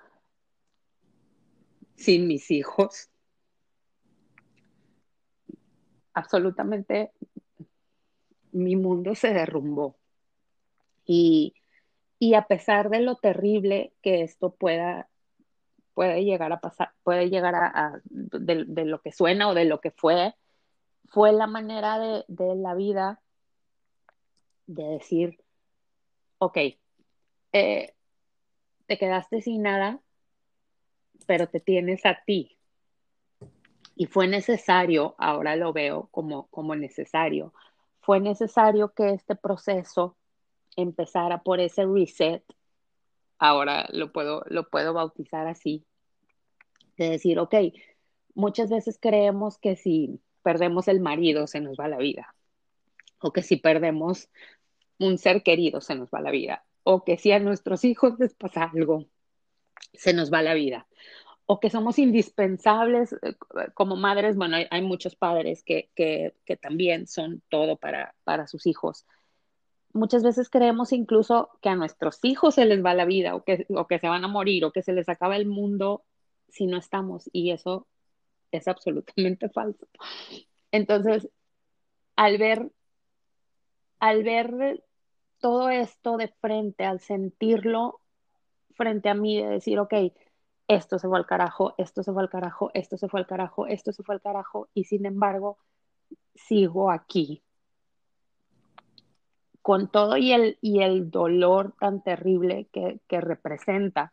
sin 1.97 2.26
mis 2.26 2.50
hijos. 2.50 3.11
Absolutamente 6.12 7.12
mi 8.52 8.76
mundo 8.76 9.14
se 9.14 9.33
derrumbó. 9.33 9.97
Y, 11.04 11.54
y, 12.18 12.35
a 12.35 12.47
pesar 12.47 12.88
de 12.88 13.00
lo 13.00 13.16
terrible 13.16 13.92
que 14.00 14.23
esto 14.23 14.54
pueda, 14.54 15.09
puede 15.92 16.25
llegar 16.25 16.52
a 16.52 16.61
pasar, 16.61 16.92
puede 17.02 17.28
llegar 17.28 17.54
a, 17.54 18.00
de, 18.04 18.85
lo 18.85 19.02
que 19.02 19.12
suena 19.12 19.49
o 19.49 19.54
de 19.54 19.66
lo 19.66 19.80
que 19.80 19.90
fue, 19.90 20.35
fue 21.06 21.33
la 21.33 21.47
manera 21.47 21.99
de, 21.99 22.25
de 22.28 22.54
la 22.54 22.75
vida 22.75 23.21
de 24.66 24.85
decir, 24.85 25.44
ok, 26.38 26.59
eh, 27.53 27.95
te 28.87 28.99
quedaste 28.99 29.41
sin 29.41 29.62
nada, 29.62 30.00
pero 31.26 31.49
te 31.49 31.61
tienes 31.61 32.05
a 32.05 32.23
ti. 32.26 32.57
Y 33.97 34.07
fue 34.07 34.26
necesario, 34.26 35.14
ahora 35.19 35.57
lo 35.57 35.73
veo 35.73 36.09
como, 36.11 36.49
como 36.49 36.75
necesario, 36.75 37.55
fue 38.00 38.21
necesario 38.21 38.93
que 38.93 39.11
este 39.11 39.37
proceso 39.37 40.17
empezara 40.76 41.43
por 41.43 41.61
ese 41.61 41.87
reset, 41.87 42.43
ahora 43.38 43.87
lo 43.93 44.12
puedo, 44.12 44.43
lo 44.47 44.69
puedo 44.69 44.93
bautizar 44.93 45.47
así, 45.47 45.87
de 46.97 47.11
decir, 47.11 47.38
ok, 47.38 47.55
muchas 48.35 48.71
veces 48.71 48.99
creemos 49.00 49.59
que 49.59 49.76
si 49.76 50.21
perdemos 50.43 50.88
el 50.88 51.00
marido 51.00 51.47
se 51.47 51.61
nos 51.61 51.79
va 51.79 51.88
la 51.88 51.99
vida, 51.99 52.35
o 53.21 53.33
que 53.33 53.43
si 53.43 53.57
perdemos 53.57 54.29
un 54.99 55.19
ser 55.19 55.43
querido 55.43 55.81
se 55.81 55.95
nos 55.95 56.09
va 56.11 56.21
la 56.21 56.31
vida, 56.31 56.65
o 56.83 57.05
que 57.05 57.17
si 57.17 57.33
a 57.33 57.39
nuestros 57.39 57.85
hijos 57.85 58.19
les 58.19 58.35
pasa 58.35 58.65
algo, 58.65 59.07
se 59.93 60.13
nos 60.13 60.33
va 60.33 60.43
la 60.43 60.55
vida. 60.55 60.87
O 61.47 61.61
que 61.61 61.69
somos 61.71 61.99
indispensables 61.99 63.13
eh, 63.23 63.37
como 63.75 63.97
madres, 63.97 64.37
bueno, 64.37 64.57
hay, 64.71 64.83
muchos 64.83 65.15
padres 65.15 65.63
que, 65.63 65.91
que, 65.95 66.35
que, 66.47 66.57
también 66.57 67.07
son 67.07 67.43
todo 67.51 67.77
para, 67.77 68.15
para 68.25 68.47
sus 68.47 68.67
hijos. 68.67 69.07
Muchas 69.93 70.23
veces 70.23 70.49
creemos 70.49 70.93
incluso 70.93 71.51
que 71.61 71.69
a 71.69 71.77
nuestros 71.77 72.19
hijos 72.23 72.55
se 72.55 72.65
les 72.65 72.85
va 72.85 72.95
la 72.95 73.05
vida 73.05 73.35
o 73.35 73.45
que, 73.45 73.67
o 73.69 73.87
que 73.87 73.99
se 73.99 74.09
van 74.09 74.25
a 74.25 74.29
morir 74.29 74.65
o 74.65 74.73
que 74.73 74.83
se 74.83 74.93
les 74.93 75.09
acaba 75.09 75.37
el 75.37 75.47
mundo 75.47 76.05
si 76.49 76.67
no 76.67 76.79
estamos 76.79 77.29
y 77.33 77.51
eso 77.51 77.87
es 78.51 78.67
absolutamente 78.67 79.49
falso. 79.51 79.87
Entonces, 80.73 81.29
al 82.17 82.39
ver, 82.39 82.71
al 83.99 84.23
ver 84.23 84.85
todo 85.39 85.69
esto 85.69 86.17
de 86.17 86.29
frente, 86.29 86.85
al 86.85 87.01
sentirlo 87.01 88.01
frente 88.75 89.09
a 89.09 89.15
mí, 89.15 89.41
de 89.41 89.49
decir, 89.49 89.79
ok, 89.79 89.95
esto 90.69 90.99
se 90.99 91.09
fue 91.09 91.19
al 91.19 91.27
carajo, 91.27 91.75
esto 91.79 92.03
se 92.03 92.13
fue 92.13 92.23
al 92.23 92.31
carajo, 92.31 92.71
esto 92.75 92.97
se 92.97 93.09
fue 93.09 93.21
al 93.21 93.27
carajo, 93.27 93.67
esto 93.67 93.93
se 93.93 94.03
fue 94.03 94.15
al 94.15 94.21
carajo, 94.21 94.69
y 94.75 94.85
sin 94.85 95.07
embargo, 95.07 95.59
sigo 96.35 96.91
aquí. 96.91 97.43
Con 99.63 99.91
todo 99.91 100.17
y 100.17 100.33
el, 100.33 100.59
y 100.61 100.83
el 100.83 101.11
dolor 101.11 101.75
tan 101.79 102.03
terrible 102.03 102.69
que, 102.73 103.21
representa, 103.21 104.13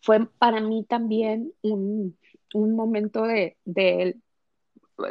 fue 0.00 0.26
para 0.26 0.60
mí 0.60 0.84
también 0.84 1.52
un, 1.62 2.16
momento 2.54 3.22
de, 3.24 3.56
de, 3.64 4.16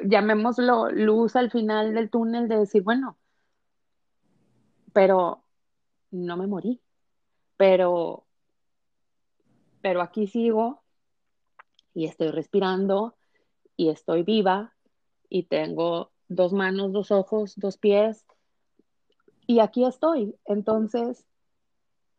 llamémoslo, 0.04 0.92
luz 0.92 1.36
al 1.36 1.52
final 1.52 1.94
del 1.94 2.10
túnel, 2.10 2.48
de 2.48 2.58
decir, 2.58 2.84
bueno, 2.84 3.18
pero 4.94 5.44
no 6.12 6.38
me 6.38 6.48
morí, 6.48 6.82
pero, 7.58 8.26
pero 9.82 10.02
aquí 10.02 10.28
sigo 10.28 10.84
y 11.94 12.06
estoy 12.06 12.32
respirando 12.32 13.16
y 13.76 13.90
estoy 13.90 14.24
viva 14.24 14.74
y 15.30 15.44
tengo 15.44 16.12
dos 16.28 16.54
manos, 16.54 16.92
dos 16.92 17.12
ojos, 17.12 17.54
dos 17.56 17.78
pies 17.78 18.26
y 19.48 19.60
aquí 19.60 19.86
estoy. 19.86 20.36
Entonces, 20.46 21.26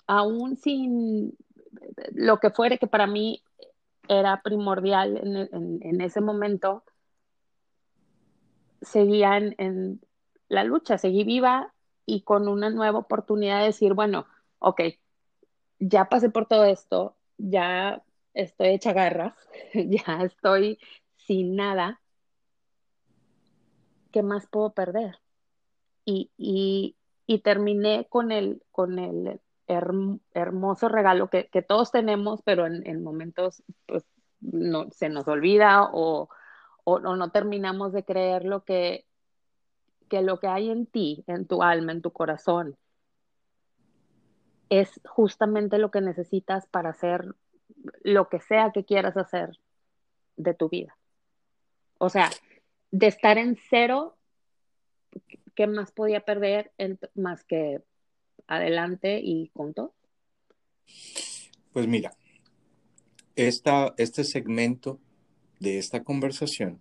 aún 0.07 0.57
sin 0.57 1.37
lo 2.13 2.39
que 2.39 2.51
fuere 2.51 2.79
que 2.79 2.87
para 2.87 3.07
mí 3.07 3.43
era 4.09 4.41
primordial 4.43 5.19
en, 5.19 6.01
ese 6.01 6.21
momento, 6.21 6.83
seguía 8.81 9.37
en, 9.37 10.01
la 10.49 10.65
lucha, 10.65 10.99
seguí 10.99 11.25
viva 11.25 11.75
y 12.07 12.23
con 12.23 12.49
una 12.49 12.71
nueva 12.71 13.01
oportunidad 13.01 13.61
de 13.61 13.67
decir, 13.67 13.93
bueno, 13.93 14.27
ok, 14.61 14.81
ya 15.79 16.07
pasé 16.09 16.31
por 16.31 16.47
todo 16.47 16.65
esto, 16.65 17.17
ya 17.37 18.03
estoy 18.35 18.69
hecha 18.69 18.93
garras, 18.93 19.35
ya 19.75 20.23
estoy 20.23 20.79
sin 21.17 21.57
nada, 21.57 22.01
¿qué 24.11 24.23
más 24.23 24.47
puedo 24.47 24.73
perder? 24.73 25.19
Y, 26.05 26.31
y, 26.39 26.97
y 27.27 27.41
terminé 27.41 28.07
con 28.09 28.33
el, 28.33 28.63
con 28.71 28.99
el 28.99 29.41
hermoso 30.33 30.89
regalo 30.89 31.29
que, 31.29 31.49
que, 31.49 31.61
todos 31.61 31.91
tenemos, 31.93 32.41
pero 32.43 32.67
en, 32.67 32.87
en 32.87 33.03
momentos 33.03 33.63
pues, 33.85 34.07
no, 34.41 34.91
se 34.91 35.11
nos 35.11 35.29
olvida 35.29 35.91
o, 35.93 36.31
o, 36.89 37.17
no 37.17 37.31
terminamos 37.31 37.93
de 37.93 38.05
creer 38.05 38.45
lo 38.45 38.65
que, 38.65 39.05
que 40.09 40.23
lo 40.23 40.41
que 40.41 40.47
hay 40.47 40.71
en 40.71 40.87
ti, 40.87 41.23
en 41.27 41.47
tu 41.47 41.63
alma, 41.63 41.93
en 41.93 42.01
tu 42.01 42.13
corazón, 42.13 42.77
es 44.71 45.01
justamente 45.05 45.79
lo 45.79 45.91
que 45.91 46.01
necesitas 46.01 46.67
para 46.67 46.91
hacer 46.91 47.35
lo 48.03 48.29
que 48.29 48.41
sea 48.41 48.73
que 48.73 48.85
quieras 48.85 49.17
hacer 49.17 49.59
de 50.37 50.55
tu 50.55 50.71
vida. 50.71 50.97
O 51.99 52.09
sea, 52.09 52.31
de 52.91 53.07
estar 53.07 53.37
en 53.37 53.59
cero, 53.69 54.17
¿qué 55.55 55.67
más 55.67 55.93
podía 55.93 56.21
perder 56.21 56.73
más 57.15 57.45
que 57.45 57.83
adelante 58.47 59.21
y 59.23 59.49
con 59.49 59.75
todo? 59.75 59.93
Pues 61.73 61.87
mira, 61.87 62.15
esta, 63.37 63.95
este 63.99 64.25
segmento 64.25 65.01
de 65.61 65.79
esta 65.79 66.05
conversación, 66.05 66.81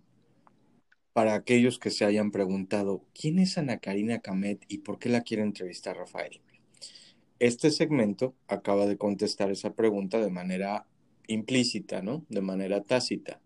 para 1.12 1.34
aquellos 1.34 1.78
que 1.78 1.90
se 1.90 2.04
hayan 2.04 2.30
preguntado, 2.30 3.04
¿quién 3.12 3.38
es 3.38 3.58
Ana 3.58 3.78
Karina 3.78 4.20
Camet 4.20 4.64
y 4.68 4.78
por 4.78 4.98
qué 4.98 5.08
la 5.08 5.22
quiere 5.22 5.42
entrevistar 5.42 5.96
Rafael? 5.96 6.40
Este 7.40 7.70
segmento 7.70 8.34
acaba 8.46 8.86
de 8.86 8.96
contestar 8.96 9.50
esa 9.50 9.74
pregunta 9.74 10.20
de 10.20 10.30
manera 10.30 10.86
implícita, 11.26 12.02
¿no? 12.02 12.24
De 12.28 12.40
manera 12.40 12.82
tácita. 12.82 13.40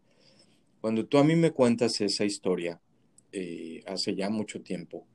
Cuando 0.80 1.06
tú 1.06 1.18
a 1.18 1.24
mí 1.24 1.36
me 1.36 1.52
cuentas 1.52 2.00
esa 2.00 2.24
historia, 2.24 2.80
eh, 3.32 3.82
hace 3.86 4.14
ya 4.14 4.28
mucho 4.28 4.62
tiempo, 4.62 5.06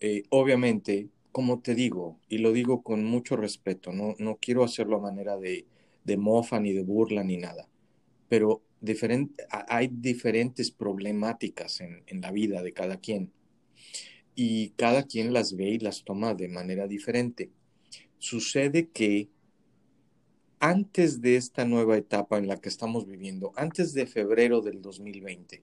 eh, 0.00 0.24
obviamente, 0.30 1.08
como 1.30 1.60
te 1.60 1.74
digo, 1.74 2.18
y 2.28 2.38
lo 2.38 2.52
digo 2.52 2.82
con 2.82 3.04
mucho 3.04 3.36
respeto, 3.36 3.92
no, 3.92 4.16
no 4.18 4.36
quiero 4.36 4.64
hacerlo 4.64 4.96
a 4.96 5.00
manera 5.00 5.38
de, 5.38 5.66
de 6.04 6.16
mofa 6.16 6.60
ni 6.60 6.72
de 6.72 6.82
burla 6.82 7.24
ni 7.24 7.38
nada, 7.38 7.68
pero 8.28 8.62
hay 9.68 9.88
diferentes 9.92 10.70
problemáticas 10.70 11.80
en, 11.80 12.02
en 12.06 12.20
la 12.20 12.32
vida 12.32 12.62
de 12.62 12.72
cada 12.72 12.98
quien 12.98 13.32
y 14.34 14.70
cada 14.70 15.04
quien 15.04 15.32
las 15.32 15.56
ve 15.56 15.70
y 15.70 15.78
las 15.78 16.04
toma 16.04 16.34
de 16.34 16.48
manera 16.48 16.88
diferente. 16.88 17.50
Sucede 18.18 18.88
que 18.88 19.28
antes 20.58 21.20
de 21.20 21.36
esta 21.36 21.64
nueva 21.64 21.96
etapa 21.96 22.38
en 22.38 22.46
la 22.46 22.56
que 22.60 22.68
estamos 22.68 23.06
viviendo, 23.06 23.52
antes 23.56 23.94
de 23.94 24.06
febrero 24.06 24.60
del 24.60 24.80
2020, 24.80 25.62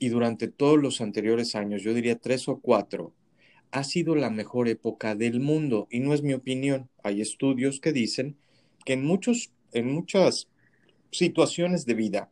y 0.00 0.08
durante 0.08 0.48
todos 0.48 0.80
los 0.80 1.00
anteriores 1.02 1.54
años, 1.54 1.82
yo 1.82 1.92
diría 1.92 2.18
tres 2.18 2.48
o 2.48 2.58
cuatro, 2.58 3.12
ha 3.70 3.84
sido 3.84 4.16
la 4.16 4.30
mejor 4.30 4.66
época 4.66 5.14
del 5.14 5.40
mundo. 5.40 5.86
Y 5.90 6.00
no 6.00 6.14
es 6.14 6.22
mi 6.22 6.32
opinión. 6.32 6.88
Hay 7.04 7.20
estudios 7.20 7.80
que 7.80 7.92
dicen 7.92 8.36
que 8.84 8.94
en, 8.94 9.04
muchos, 9.04 9.52
en 9.72 9.92
muchas 9.92 10.48
situaciones 11.10 11.86
de 11.86 11.94
vida 11.94 12.30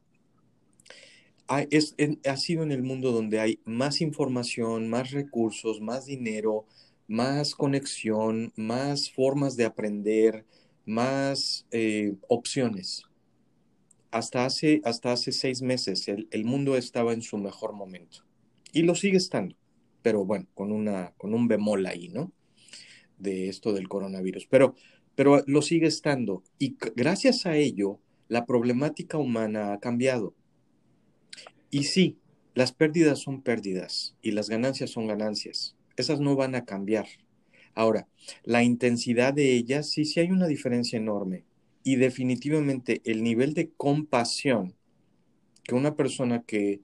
ha, 1.49 1.63
es, 1.71 1.97
ha 2.27 2.37
sido 2.37 2.63
en 2.63 2.73
el 2.73 2.83
mundo 2.83 3.11
donde 3.11 3.41
hay 3.41 3.61
más 3.65 4.01
información, 4.01 4.89
más 4.89 5.11
recursos, 5.11 5.81
más 5.81 6.07
dinero, 6.07 6.67
más 7.09 7.55
conexión, 7.55 8.53
más 8.55 9.11
formas 9.11 9.57
de 9.57 9.65
aprender, 9.65 10.45
más 10.85 11.67
eh, 11.71 12.15
opciones. 12.29 13.05
Hasta 14.11 14.45
hace, 14.45 14.81
hasta 14.85 15.13
hace 15.13 15.33
seis 15.33 15.61
meses 15.61 16.09
el, 16.09 16.29
el, 16.31 16.45
mundo 16.45 16.77
estaba 16.77 17.13
en 17.13 17.21
su 17.21 17.37
mejor 17.37 17.75
momento 17.75 18.25
y 18.73 18.83
lo 18.83 18.95
sigue 18.95 19.19
estando, 19.19 19.55
pero 20.03 20.25
bueno, 20.25 20.47
con, 20.55 20.73
una, 20.73 21.13
con 21.19 21.35
un 21.35 21.47
bemol 21.47 21.85
ahí, 21.87 22.09
¿no? 22.09 22.33
De 23.19 23.49
esto 23.49 23.73
del 23.75 23.89
coronavirus, 23.89 24.47
pero, 24.47 24.75
pero 25.15 25.43
lo 25.47 25.61
sigue 25.61 25.89
estando 25.89 26.43
y 26.59 26.77
gracias 26.95 27.45
a 27.45 27.57
ello 27.57 28.01
la 28.29 28.47
problemática 28.47 29.19
humana 29.19 29.73
ha 29.73 29.81
cambiado. 29.81 30.35
Y 31.71 31.85
sí, 31.85 32.19
las 32.55 32.73
pérdidas 32.73 33.19
son 33.19 33.43
pérdidas 33.43 34.17
y 34.23 34.31
las 34.33 34.49
ganancias 34.49 34.91
son 34.91 35.07
ganancias. 35.07 35.77
Esas 35.97 36.21
no 36.21 36.37
van 36.37 36.55
a 36.55 36.65
cambiar 36.65 37.07
Ahora, 37.79 38.09
la 38.43 38.65
intensidad 38.65 39.33
de 39.33 39.55
ellas, 39.55 39.89
sí, 39.89 40.05
sí 40.05 40.19
hay 40.19 40.33
una 40.33 40.49
diferencia 40.49 40.97
enorme. 40.97 41.45
Y 41.85 41.95
definitivamente 41.95 43.01
el 43.05 43.23
nivel 43.23 43.55
de 43.55 43.71
compasión 43.71 44.75
que 45.63 45.77
una 45.77 45.95
persona 45.95 46.43
que, 46.43 46.81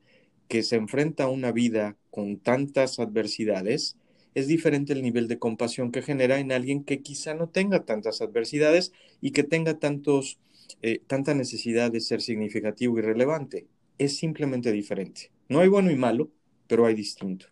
que 0.46 0.62
se 0.62 0.76
enfrenta 0.76 1.24
a 1.24 1.30
una 1.30 1.50
vida 1.50 1.96
con 2.12 2.38
tantas 2.38 3.00
adversidades, 3.00 3.96
es 4.37 4.46
diferente 4.46 4.92
el 4.92 5.02
nivel 5.02 5.26
de 5.26 5.40
compasión 5.40 5.90
que 5.90 6.00
genera 6.00 6.38
en 6.38 6.52
alguien 6.52 6.85
que 6.85 7.02
quizá 7.02 7.35
no 7.35 7.48
tenga 7.48 7.85
tantas 7.85 8.20
adversidades 8.20 8.92
y 9.20 9.33
que 9.33 9.42
tenga 9.42 9.80
tantos, 9.80 10.38
eh, 10.83 11.00
tanta 11.07 11.35
necesidad 11.35 11.90
de 11.90 12.00
ser 12.00 12.20
significativo 12.20 12.98
y 12.98 13.03
relevante. 13.03 13.66
Es 13.98 14.16
simplemente 14.16 14.72
diferente. 14.72 15.31
No 15.48 15.61
hay 15.61 15.68
bueno 15.68 15.90
y 15.90 15.96
malo, 15.96 16.31
pero 16.66 16.87
hay 16.87 16.94
distinto. 16.94 17.46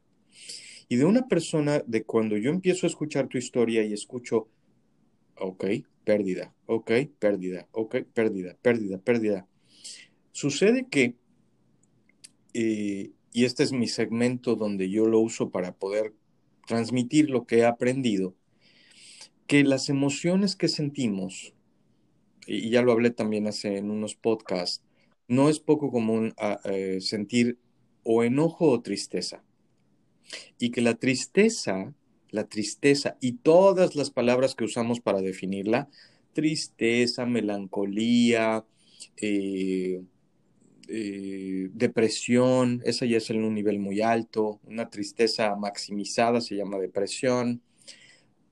Y 0.89 0.97
de 0.97 1.05
una 1.05 1.29
persona, 1.29 1.83
de 1.87 2.05
cuando 2.05 2.37
yo 2.37 2.51
empiezo 2.51 2.87
a 2.87 2.91
escuchar 2.91 3.29
tu 3.29 3.39
historia 3.39 3.83
y 3.83 3.93
escucho, 3.93 4.49
ok, 5.39 5.65
pérdida, 6.05 6.55
ok, 6.67 6.91
pérdida, 7.19 7.69
ok, 7.73 7.97
pérdida, 8.13 8.57
pérdida, 8.61 8.99
pérdida. 8.99 9.49
Sucede 10.33 10.87
que, 10.91 11.17
eh, 12.55 13.13
y 13.33 13.45
este 13.45 13.63
es 13.63 13.73
mi 13.73 13.89
segmento 13.89 14.57
donde 14.57 14.91
yo 14.91 15.07
lo 15.07 15.21
uso 15.21 15.51
para 15.51 15.73
poder 15.73 16.13
transmitir 16.67 17.31
lo 17.31 17.47
que 17.47 17.59
he 17.59 17.65
aprendido, 17.65 18.35
que 19.47 19.65
las 19.65 19.89
emociones 19.89 20.57
que 20.57 20.69
sentimos, 20.69 21.55
y 22.47 22.71
ya 22.71 22.83
lo 22.83 22.93
hablé 22.93 23.11
también 23.11 23.47
hace 23.47 23.77
en 23.77 23.91
unos 23.91 24.15
podcasts, 24.15 24.83
no 25.29 25.49
es 25.49 25.61
poco 25.61 25.91
común 25.91 26.35
ah, 26.39 26.61
eh, 26.65 26.99
sentir 27.01 27.59
o 28.05 28.23
enojo 28.25 28.71
o 28.71 28.83
tristeza. 28.83 29.43
Y 30.59 30.71
que 30.71 30.81
la 30.81 30.95
tristeza, 30.95 31.95
la 32.31 32.49
tristeza 32.49 33.17
y 33.21 33.33
todas 33.33 33.95
las 33.97 34.11
palabras 34.11 34.55
que 34.55 34.65
usamos 34.65 35.01
para 35.01 35.21
definirla, 35.21 35.89
tristeza, 36.33 37.27
melancolía, 37.27 38.65
eh, 39.17 40.03
eh, 40.89 41.69
depresión, 41.73 42.83
esa 42.85 43.07
ya 43.07 43.19
es 43.19 43.31
en 43.31 43.45
un 43.45 43.55
nivel 43.55 43.79
muy 43.79 44.01
alto, 44.01 44.61
una 44.65 44.91
tristeza 44.91 45.55
maximizada 45.57 46.41
se 46.41 46.57
llama 46.57 46.79
depresión, 46.79 47.63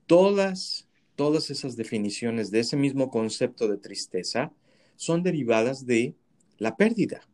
todas, 0.07 0.87
todas 1.21 1.51
esas 1.51 1.75
definiciones 1.75 2.49
de 2.49 2.61
ese 2.61 2.75
mismo 2.75 3.11
concepto 3.11 3.67
de 3.67 3.77
tristeza 3.77 4.51
son 4.95 5.21
derivadas 5.21 5.85
de 5.85 6.15
la 6.57 6.77
pérdida. 6.77 7.29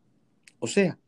O 0.60 0.68
sea, 0.68 1.00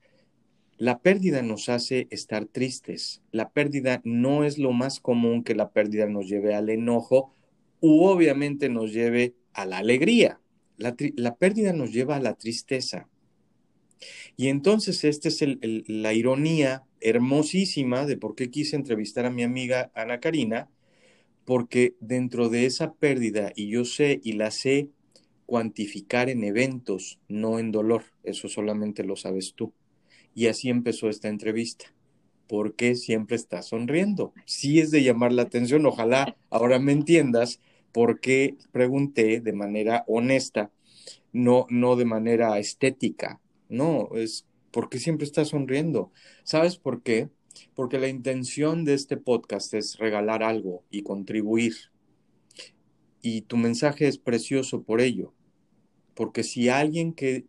la 0.78 1.00
pérdida 1.00 1.42
nos 1.42 1.68
hace 1.68 2.08
estar 2.10 2.46
tristes. 2.46 3.22
La 3.34 3.50
pérdida 3.50 4.00
no 4.06 4.46
es 4.46 4.58
lo 4.58 4.72
más 4.72 5.02
común 5.02 5.44
que 5.44 5.56
la 5.56 5.72
pérdida 5.72 6.06
nos 6.06 6.30
lleve 6.30 6.56
al 6.56 6.70
enojo 6.70 7.36
u 7.82 8.06
obviamente 8.06 8.70
nos 8.70 8.94
lleve 8.94 9.36
a 9.52 9.66
la 9.66 9.80
alegría. 9.80 10.40
La, 10.78 11.36
pérdida 11.36 11.74
nos 11.74 11.92
lleva 11.92 12.16
a 12.16 12.22
la 12.22 12.36
tristeza. 12.36 13.10
Y 14.38 14.48
entonces 14.48 15.04
esta 15.04 15.28
es 15.28 15.44
la 15.60 16.14
ironía 16.14 16.86
hermosísima 17.02 18.06
de 18.06 18.16
por 18.16 18.36
qué 18.36 18.50
quise 18.50 18.78
entrevistar 18.78 19.26
a 19.26 19.32
mi 19.32 19.44
amiga 19.44 19.92
Ana 19.96 20.22
Karina, 20.22 20.70
porque 21.50 21.96
dentro 22.00 22.48
de 22.50 22.68
esa 22.68 22.94
pérdida, 22.94 23.54
y 23.56 23.70
yo 23.70 23.84
sé 23.84 24.22
y 24.24 24.34
la 24.34 24.52
sé 24.52 24.90
cuantificar 25.48 26.30
en 26.30 26.44
eventos, 26.44 27.18
no 27.28 27.58
en 27.58 27.72
dolor, 27.72 28.04
eso 28.24 28.48
solamente 28.48 29.04
lo 29.04 29.16
sabes 29.16 29.56
tú. 29.56 29.74
Y 30.36 30.46
así 30.46 30.70
empezó 30.70 31.10
esta 31.10 31.28
entrevista. 31.28 31.86
¿Por 32.48 32.76
qué 32.76 32.94
siempre 32.94 33.36
estás 33.36 33.70
sonriendo? 33.70 34.32
Sí 34.46 34.80
es 34.80 34.92
de 34.92 35.02
llamar 35.02 35.34
la 35.34 35.42
atención. 35.42 35.88
Ojalá 35.88 36.38
ahora 36.52 36.78
me 36.78 36.92
entiendas 36.92 37.60
por 37.94 38.20
qué 38.20 38.56
pregunté 38.72 39.42
de 39.42 39.54
manera 39.54 40.04
honesta, 40.06 40.70
no, 41.34 41.66
no 41.72 41.96
de 41.96 42.06
manera 42.06 42.60
estética. 42.60 43.42
No, 43.70 44.10
es 44.14 44.46
¿por 44.70 44.88
qué 44.88 45.00
siempre 45.00 45.26
estás 45.26 45.48
sonriendo? 45.48 46.12
¿Sabes 46.44 46.78
por 46.78 47.02
qué? 47.02 47.30
Porque 47.76 48.00
la 48.00 48.08
intención 48.08 48.86
de 48.86 48.94
este 48.94 49.18
podcast 49.18 49.74
es 49.74 49.98
regalar 49.98 50.44
algo 50.44 50.84
y 50.90 51.04
contribuir. 51.04 51.76
Y 53.22 53.42
tu 53.42 53.58
mensaje 53.58 54.08
es 54.08 54.18
precioso 54.18 54.84
por 54.84 55.02
ello. 55.02 55.34
Porque 56.14 56.44
si 56.44 56.70
alguien 56.70 57.14
que 57.14 57.46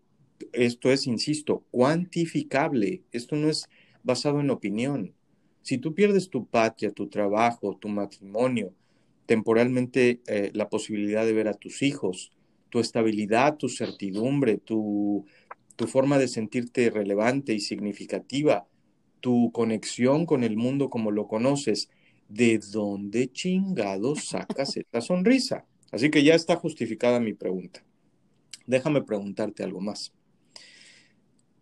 esto 0.53 0.91
es, 0.91 1.07
insisto, 1.07 1.65
cuantificable. 1.71 3.03
Esto 3.13 3.37
no 3.37 3.49
es 3.49 3.69
basado 4.03 4.41
en 4.41 4.51
opinión. 4.51 5.15
Si 5.63 5.79
tú 5.79 5.95
pierdes 5.95 6.31
tu 6.31 6.47
patria, 6.47 6.91
tu 6.91 7.09
trabajo, 7.09 7.77
tu 7.77 7.89
matrimonio, 7.89 8.73
temporalmente 9.27 10.21
eh, 10.27 10.51
la 10.55 10.69
posibilidad 10.69 11.25
de 11.25 11.33
ver 11.33 11.49
a 11.49 11.55
tus 11.55 11.83
hijos, 11.83 12.33
tu 12.71 12.81
estabilidad, 12.81 13.57
tu 13.57 13.69
certidumbre, 13.69 14.57
tu, 14.59 15.27
tu 15.77 15.87
forma 15.87 16.19
de 16.19 16.29
sentirte 16.29 16.91
relevante 16.91 17.53
y 17.53 17.61
significativa, 17.61 18.67
tu 19.21 19.53
conexión 19.53 20.27
con 20.27 20.45
el 20.45 20.57
mundo 20.57 20.91
como 20.91 21.11
lo 21.11 21.29
conoces, 21.29 21.91
¿de 22.29 22.59
dónde 22.59 23.31
chingados 23.31 24.25
sacas 24.25 24.77
esta 24.77 25.01
sonrisa? 25.01 25.67
Así 25.91 26.11
que 26.11 26.23
ya 26.23 26.35
está 26.35 26.57
justificada 26.57 27.21
mi 27.21 27.35
pregunta. 27.35 27.85
Déjame 28.67 29.03
preguntarte 29.03 29.63
algo 29.63 29.81
más. 29.81 30.13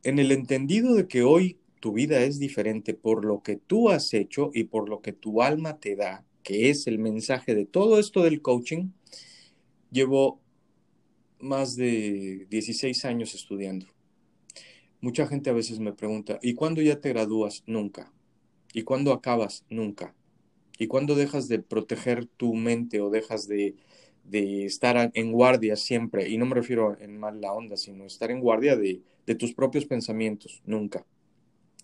En 0.03 0.19
el 0.19 0.33
entendido 0.33 0.95
de 0.95 1.09
que 1.09 1.23
hoy 1.23 1.59
tu 1.81 1.93
vida 1.93 2.21
es 2.21 2.39
diferente 2.39 2.95
por 2.95 3.25
lo 3.25 3.43
que 3.43 3.57
tú 3.57 3.91
has 3.91 4.13
hecho 4.15 4.51
y 4.53 4.65
por 4.65 4.89
lo 4.89 5.01
que 5.01 5.13
tu 5.13 5.43
alma 5.43 5.79
te 5.79 5.97
da, 5.97 6.25
que 6.43 6.71
es 6.71 6.87
el 6.87 6.99
mensaje 6.99 7.55
de 7.55 7.67
todo 7.67 7.99
esto 7.99 8.23
del 8.23 8.43
coaching, 8.43 8.91
llevo 9.91 10.41
más 11.41 11.77
de 11.77 12.47
16 12.51 13.05
años 13.05 13.35
estudiando. 13.35 13.87
Mucha 15.01 15.29
gente 15.29 15.51
a 15.51 15.53
veces 15.53 15.79
me 15.79 15.93
pregunta, 15.93 16.41
¿y 16.43 16.55
cuándo 16.55 16.83
ya 16.83 17.01
te 17.01 17.11
gradúas? 17.11 17.63
Nunca. 17.67 18.13
¿Y 18.73 18.83
cuándo 18.83 19.13
acabas? 19.13 19.65
Nunca. 19.71 20.15
¿Y 20.77 20.89
cuándo 20.89 21.15
dejas 21.15 21.47
de 21.49 21.61
proteger 21.61 22.27
tu 22.27 22.55
mente 22.55 23.01
o 23.01 23.09
dejas 23.09 23.47
de, 23.47 23.77
de 24.25 24.65
estar 24.65 25.11
en 25.15 25.33
guardia 25.33 25.77
siempre? 25.77 26.29
Y 26.29 26.37
no 26.37 26.47
me 26.47 26.57
refiero 26.57 26.99
en 27.01 27.19
mala 27.19 27.53
onda, 27.53 27.77
sino 27.77 28.05
estar 28.05 28.31
en 28.33 28.41
guardia 28.41 28.77
de, 28.77 29.01
de 29.27 29.35
tus 29.37 29.55
propios 29.55 29.87
pensamientos. 29.87 30.63
Nunca. 30.67 31.07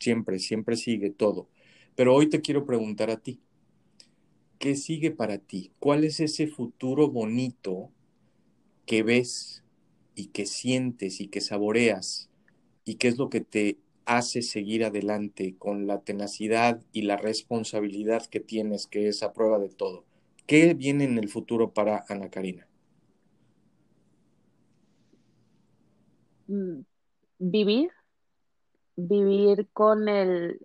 Siempre, 0.00 0.40
siempre 0.40 0.76
sigue 0.76 1.10
todo. 1.10 1.48
Pero 1.94 2.14
hoy 2.14 2.28
te 2.28 2.40
quiero 2.40 2.66
preguntar 2.66 3.10
a 3.10 3.16
ti, 3.18 3.40
¿qué 4.58 4.74
sigue 4.74 5.12
para 5.12 5.38
ti? 5.38 5.70
¿Cuál 5.78 6.02
es 6.02 6.18
ese 6.18 6.48
futuro 6.48 7.08
bonito 7.08 7.90
que 8.86 9.04
ves 9.04 9.62
y 10.16 10.26
que 10.26 10.46
sientes 10.46 11.20
y 11.20 11.28
que 11.28 11.40
saboreas? 11.40 12.28
¿Y 12.84 12.96
qué 12.96 13.08
es 13.08 13.18
lo 13.18 13.30
que 13.30 13.40
te 13.40 13.78
hace 14.04 14.42
seguir 14.42 14.84
adelante 14.84 15.56
con 15.58 15.86
la 15.86 16.02
tenacidad 16.02 16.82
y 16.92 17.02
la 17.02 17.16
responsabilidad 17.16 18.26
que 18.26 18.40
tienes, 18.40 18.86
que 18.86 19.08
es 19.08 19.22
a 19.22 19.32
prueba 19.32 19.58
de 19.58 19.70
todo? 19.70 20.04
¿Qué 20.46 20.74
viene 20.74 21.04
en 21.04 21.18
el 21.18 21.28
futuro 21.28 21.72
para 21.72 22.04
Ana 22.08 22.28
Karina? 22.28 22.66
Mm, 26.46 26.80
vivir, 27.38 27.90
vivir 28.96 29.68
con 29.72 30.08
el, 30.08 30.60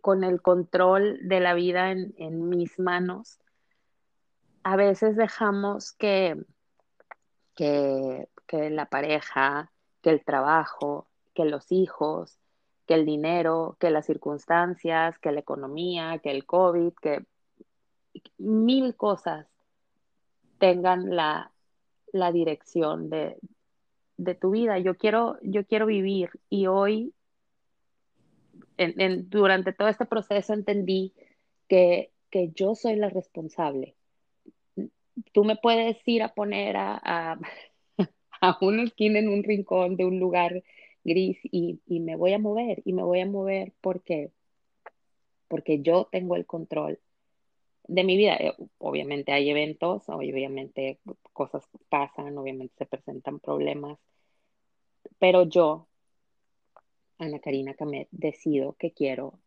con 0.00 0.24
el 0.24 0.40
control 0.40 1.18
de 1.28 1.40
la 1.40 1.52
vida 1.52 1.90
en, 1.90 2.48
mis 2.48 2.78
manos. 2.78 3.38
A 4.62 4.76
veces 4.76 5.16
dejamos 5.16 5.92
que, 5.92 6.36
que, 7.54 8.28
que 8.46 8.70
la 8.70 8.86
pareja, 8.86 9.70
que 10.00 10.10
el 10.10 10.24
trabajo, 10.24 11.07
que 11.38 11.44
los 11.44 11.70
hijos, 11.70 12.36
que 12.84 12.94
el 12.94 13.06
dinero, 13.06 13.76
que 13.78 13.90
las 13.90 14.06
circunstancias, 14.06 15.16
que 15.20 15.30
la 15.30 15.38
economía, 15.38 16.18
que 16.20 16.32
el 16.32 16.44
COVID, 16.46 16.94
que 17.00 17.24
mil 18.38 18.96
cosas 18.96 19.46
tengan 20.58 21.14
la, 21.14 21.52
la 22.12 22.32
dirección 22.32 23.08
de, 23.08 23.36
de, 24.16 24.34
tu 24.34 24.50
vida. 24.50 24.80
Yo 24.80 24.96
quiero, 24.96 25.38
yo 25.42 25.64
quiero 25.64 25.86
vivir 25.86 26.30
y 26.50 26.66
hoy 26.66 27.14
durante 29.26 29.72
todo 29.72 29.86
este 29.86 30.06
proceso 30.06 30.54
entendí 30.54 31.12
que, 31.68 32.10
yo 32.56 32.74
soy 32.74 32.96
la 32.96 33.10
responsable. 33.10 33.94
Tú 35.32 35.44
me 35.44 35.54
puedes 35.54 35.98
ir 36.04 36.24
a 36.24 36.34
poner 36.34 36.76
a, 36.76 37.00
a, 37.00 37.38
a 38.40 38.58
una 38.60 38.82
esquina 38.82 39.20
en 39.20 39.28
un 39.28 39.44
rincón 39.44 39.96
de 39.96 40.04
un 40.04 40.18
lugar 40.18 40.64
gris 41.08 41.38
y, 41.42 41.80
me 41.88 42.16
voy 42.16 42.32
a 42.32 42.38
mover 42.38 42.82
y 42.84 42.92
me 42.92 43.02
voy 43.02 43.20
a 43.20 43.26
mover 43.26 43.72
porque, 43.80 44.30
porque 45.48 45.80
yo 45.82 46.08
tengo 46.12 46.36
el 46.36 46.46
control 46.46 47.00
de 47.84 48.04
mi 48.04 48.16
vida. 48.16 48.36
Eh, 48.36 48.54
obviamente 48.78 49.32
hay 49.32 49.50
eventos, 49.50 50.08
obviamente 50.08 51.00
cosas 51.32 51.64
pasan, 51.88 52.38
obviamente 52.38 52.74
se 52.78 52.86
presentan 52.86 53.40
problemas, 53.40 53.98
pero 55.18 55.44
yo 55.44 55.88
Ana 57.18 57.40
Karina 57.40 57.74
Camet, 57.74 58.08
decido 58.12 58.74
que 58.78 58.92
quiero, 58.92 59.40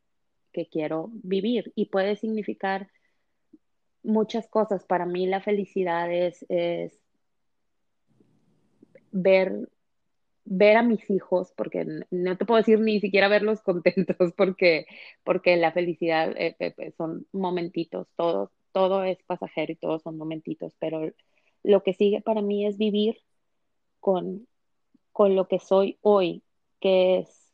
que 0.52 0.68
quiero 0.68 1.10
vivir 1.14 1.72
y 1.76 1.86
puede 1.86 2.16
significar 2.18 2.90
muchas 4.04 4.48
cosas. 4.48 4.84
Para 4.86 5.06
mí 5.06 5.26
la 5.26 5.42
felicidad 5.42 6.12
es, 6.12 6.46
ver, 9.12 9.70
ver 10.54 10.76
a 10.76 10.84
mis 10.84 11.10
hijos, 11.10 11.54
porque 11.56 11.86
no 12.12 12.38
te 12.38 12.46
puedo 12.46 12.58
decir 12.58 12.80
ni 12.82 13.00
siquiera 13.00 13.30
verlos 13.30 13.62
contentos, 13.64 14.34
porque, 14.36 14.86
porque 15.24 15.56
la 15.56 15.72
felicidad 15.72 16.34
eh, 16.38 16.56
son 16.98 17.26
momentitos, 17.32 18.08
todo, 18.18 18.52
todo 18.74 19.04
es 19.04 19.18
pasajero 19.24 19.72
y 19.72 19.78
todos 19.78 20.02
son 20.02 20.18
momentitos, 20.18 20.76
pero 20.78 21.10
lo 21.64 21.84
que 21.84 21.94
sigue 21.94 22.22
para 22.22 22.42
mí 22.42 22.66
es 22.66 22.78
vivir 22.78 23.18
con, 24.02 24.48
con 25.14 25.36
lo 25.36 25.48
que 25.48 25.60
soy 25.60 25.98
hoy, 26.02 26.44
que 26.82 27.20
es 27.20 27.54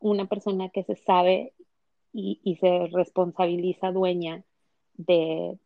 una 0.00 0.26
persona 0.26 0.70
que 0.70 0.82
se 0.82 0.96
sabe 0.96 1.54
y, 2.12 2.58
se 2.60 2.88
responsabiliza 2.92 3.92
dueña 3.92 4.44
de, 4.94 5.58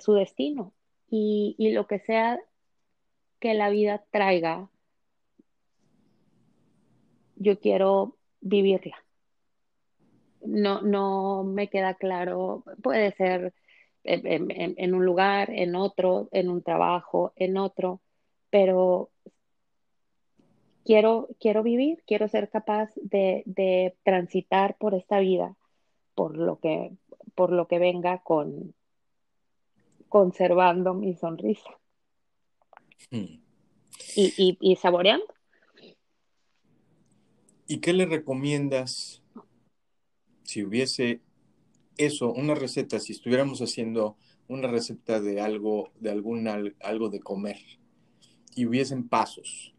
su 0.00 0.14
destino. 0.14 0.72
Y, 1.10 1.54
lo 1.74 1.86
que 1.86 1.98
sea 2.00 2.40
que 3.40 3.52
la 3.52 3.68
vida 3.68 4.04
traiga, 4.10 4.70
yo 7.44 7.60
quiero 7.60 8.16
vivirla. 8.40 8.96
No, 10.40 10.82
no 10.82 11.44
me 11.44 11.68
queda 11.68 11.94
claro, 11.94 12.64
puede 12.82 13.12
ser 13.12 13.54
en, 14.04 14.94
un 14.94 15.04
lugar, 15.04 15.50
en 15.50 15.74
otro, 15.76 16.28
en 16.32 16.50
un 16.50 16.62
trabajo, 16.62 17.32
en 17.36 17.56
otro, 17.56 18.00
pero 18.50 19.10
quiero, 20.84 21.28
quiero 21.40 21.62
vivir, 21.62 22.02
quiero 22.06 22.28
ser 22.28 22.50
capaz 22.50 22.90
de, 22.96 23.96
transitar 24.02 24.76
por 24.76 24.94
esta 24.94 25.20
vida, 25.20 25.56
por 26.14 26.36
lo 26.36 26.58
que, 26.60 26.92
por 27.34 27.50
lo 27.50 27.66
que 27.66 27.78
venga 27.78 28.18
con 28.18 28.74
conservando 30.08 30.94
mi 30.94 31.14
sonrisa. 31.14 31.70
Hmm. 33.10 33.40
Y, 34.16 34.56
y, 34.60 34.76
saboreando. 34.76 35.33
¿Y 37.66 37.78
qué 37.78 37.92
le 37.92 38.06
recomiendas 38.06 39.22
si 40.42 40.62
hubiese 40.62 41.20
eso, 41.96 42.32
una 42.32 42.54
receta, 42.54 43.00
si 43.00 43.12
estuviéramos 43.12 43.60
haciendo 43.60 44.16
una 44.48 44.68
receta 44.68 45.20
de 45.20 45.40
algo, 45.40 45.92
de 46.00 46.10
algún 46.10 46.46
algo 46.80 47.08
de 47.08 47.20
comer 47.20 47.58
y 48.54 48.66
hubiesen 48.66 49.08
pasos? 49.08 49.74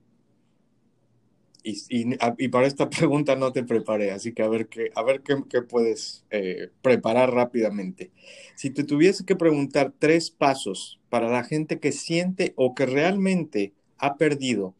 Y, 1.67 2.49
para 2.49 2.67
esta 2.67 2.89
pregunta 2.91 3.35
no 3.35 3.51
te 3.51 3.63
preparé, 3.63 4.11
así 4.11 4.33
que 4.33 4.43
a 4.43 4.47
ver 4.47 4.67
qué, 4.67 4.91
a 4.95 5.01
ver 5.01 5.21
qué, 5.23 5.61
puedes 5.63 6.23
eh, 6.29 6.69
preparar 6.83 7.33
rápidamente. 7.33 8.11
Si 8.55 8.69
te 8.69 8.83
tuviese 8.83 9.25
que 9.25 9.35
preguntar 9.35 9.91
tres 9.97 10.29
pasos 10.29 10.99
para 11.09 11.29
la 11.29 11.43
gente 11.43 11.79
que 11.79 11.91
siente 11.91 12.53
o 12.55 12.75
que 12.75 12.85
realmente 12.85 13.73
ha 13.97 14.15
perdido, 14.17 14.75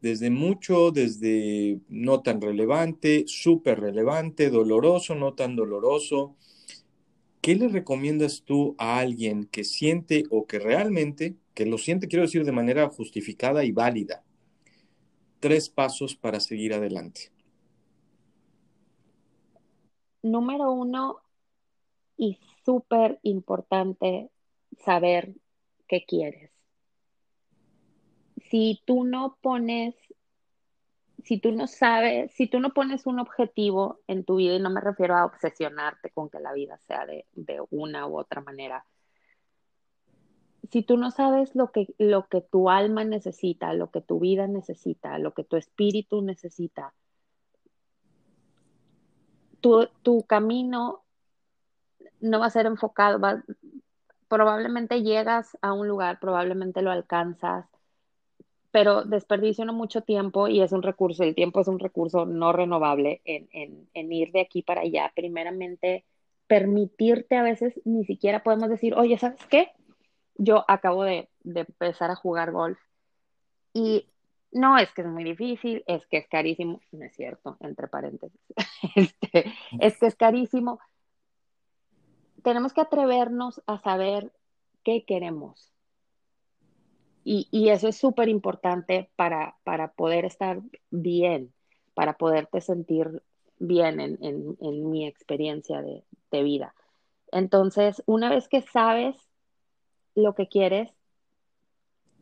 desde 0.00 0.30
mucho, 0.30 0.90
desde 0.90 1.80
no 1.88 2.22
tan 2.22 2.40
relevante, 2.40 3.24
súper 3.26 3.80
relevante, 3.80 4.50
doloroso, 4.50 5.14
no 5.14 5.34
tan 5.34 5.56
doloroso, 5.56 6.36
¿qué 7.40 7.54
le 7.54 7.68
recomiendas 7.68 8.42
tú 8.44 8.74
a 8.78 8.98
alguien 8.98 9.46
que 9.46 9.64
siente 9.64 10.24
o 10.30 10.46
que 10.46 10.58
realmente, 10.58 11.36
que 11.54 11.66
lo 11.66 11.78
siente, 11.78 12.08
quiero 12.08 12.24
decir, 12.24 12.44
de 12.44 12.52
manera 12.52 12.88
justificada 12.88 13.64
y 13.64 13.72
válida? 13.72 14.22
tres 15.40 15.68
pasos 15.68 16.16
para 16.16 16.40
seguir 16.40 16.74
adelante? 16.74 17.30
Número 20.22 20.72
uno, 20.72 21.20
y 22.16 22.38
súper 22.64 23.20
importante, 23.22 24.30
saber 24.84 25.34
qué 25.86 26.04
quieres. 26.04 26.55
Si 28.50 28.82
tú 28.84 29.04
no 29.04 29.38
pones, 29.40 29.94
si 31.24 31.38
tú 31.38 31.52
no 31.52 31.66
sabes, 31.66 32.32
si 32.32 32.46
tú 32.46 32.60
no 32.60 32.70
pones 32.72 33.06
un 33.06 33.18
objetivo 33.18 34.00
en 34.06 34.24
tu 34.24 34.36
vida, 34.36 34.54
y 34.54 34.60
no 34.60 34.70
me 34.70 34.80
refiero 34.80 35.16
a 35.16 35.24
obsesionarte 35.24 36.10
con 36.10 36.30
que 36.30 36.40
la 36.40 36.52
vida 36.52 36.78
sea 36.86 37.06
de, 37.06 37.26
de 37.32 37.62
una 37.70 38.06
u 38.06 38.18
otra 38.18 38.40
manera, 38.40 38.84
si 40.70 40.82
tú 40.82 40.96
no 40.96 41.10
sabes 41.10 41.54
lo 41.54 41.70
que, 41.70 41.94
lo 41.98 42.28
que 42.28 42.40
tu 42.40 42.70
alma 42.70 43.04
necesita, 43.04 43.72
lo 43.72 43.90
que 43.90 44.00
tu 44.00 44.20
vida 44.20 44.46
necesita, 44.46 45.18
lo 45.18 45.32
que 45.32 45.44
tu 45.44 45.56
espíritu 45.56 46.22
necesita, 46.22 46.92
tu, 49.60 49.88
tu 50.02 50.22
camino 50.24 51.04
no 52.20 52.40
va 52.40 52.46
a 52.46 52.50
ser 52.50 52.66
enfocado, 52.66 53.20
va, 53.20 53.42
probablemente 54.28 55.02
llegas 55.02 55.56
a 55.60 55.72
un 55.72 55.88
lugar, 55.88 56.18
probablemente 56.20 56.82
lo 56.82 56.90
alcanzas, 56.90 57.66
pero 58.76 59.04
desperdicio 59.04 59.64
no 59.64 59.72
mucho 59.72 60.02
tiempo 60.02 60.48
y 60.48 60.60
es 60.60 60.70
un 60.70 60.82
recurso, 60.82 61.24
el 61.24 61.34
tiempo 61.34 61.62
es 61.62 61.68
un 61.68 61.78
recurso 61.78 62.26
no 62.26 62.52
renovable 62.52 63.22
en, 63.24 63.48
en, 63.50 63.88
en, 63.94 64.12
ir 64.12 64.32
de 64.32 64.42
aquí 64.42 64.60
para 64.60 64.82
allá. 64.82 65.10
Primeramente, 65.16 66.04
permitirte 66.46 67.36
a 67.36 67.42
veces, 67.42 67.80
ni 67.86 68.04
siquiera 68.04 68.42
podemos 68.42 68.68
decir, 68.68 68.92
oye, 68.94 69.16
¿sabes 69.16 69.40
qué? 69.46 69.70
Yo 70.34 70.62
acabo 70.68 71.04
de, 71.04 71.30
de 71.42 71.60
empezar 71.60 72.10
a 72.10 72.16
jugar 72.16 72.52
golf 72.52 72.78
y 73.72 74.10
no 74.52 74.76
es 74.76 74.92
que 74.92 75.00
es 75.00 75.08
muy 75.08 75.24
difícil, 75.24 75.82
es 75.86 76.06
que 76.08 76.18
es 76.18 76.28
carísimo, 76.28 76.82
no 76.92 77.06
es 77.06 77.16
cierto, 77.16 77.56
entre 77.60 77.88
paréntesis, 77.88 78.38
este, 78.94 79.54
es 79.80 79.98
que 79.98 80.06
es 80.06 80.16
carísimo. 80.16 80.80
Tenemos 82.42 82.74
que 82.74 82.82
atrevernos 82.82 83.62
a 83.66 83.78
saber 83.78 84.34
qué 84.84 85.06
queremos. 85.06 85.75
Y, 87.28 87.70
eso 87.70 87.88
es 87.88 87.96
súper 87.96 88.28
importante 88.28 89.10
para, 89.16 89.56
para 89.64 89.90
poder 89.94 90.24
estar 90.24 90.60
bien, 90.90 91.52
para 91.92 92.16
poderte 92.18 92.60
sentir 92.60 93.20
bien 93.58 93.98
en, 93.98 94.16
en, 94.60 94.90
mi 94.90 95.08
experiencia 95.08 95.82
de, 95.82 96.04
de 96.30 96.42
vida. 96.44 96.72
Entonces, 97.32 98.00
una 98.06 98.30
vez 98.30 98.46
que 98.46 98.62
sabes 98.62 99.16
lo 100.14 100.36
que 100.36 100.46
quieres, 100.46 100.94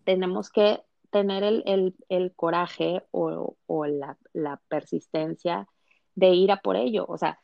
tenemos 0.05 0.49
que 0.49 0.81
tener 1.11 1.43
el, 1.45 1.63
el, 1.67 1.95
el 2.09 2.35
coraje 2.35 3.03
o, 3.11 3.59
o 3.67 3.85
la, 3.85 4.17
la, 4.33 4.59
persistencia 4.69 5.69
de 6.15 6.31
ir 6.31 6.51
a 6.51 6.63
por 6.63 6.77
ello. 6.77 7.05
O 7.07 7.19
sea, 7.19 7.39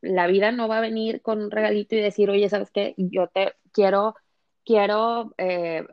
la 0.00 0.26
vida 0.26 0.50
no 0.50 0.66
va 0.66 0.78
a 0.78 0.88
venir 0.88 1.22
con 1.22 1.40
un 1.44 1.52
regalito 1.52 1.94
y 1.94 2.00
decir, 2.00 2.28
oye, 2.28 2.48
¿sabes 2.48 2.72
qué? 2.72 2.94
Yo 2.96 3.28
te 3.28 3.52
quiero, 3.70 4.16
quiero 4.64 5.32
eh, 5.38 5.86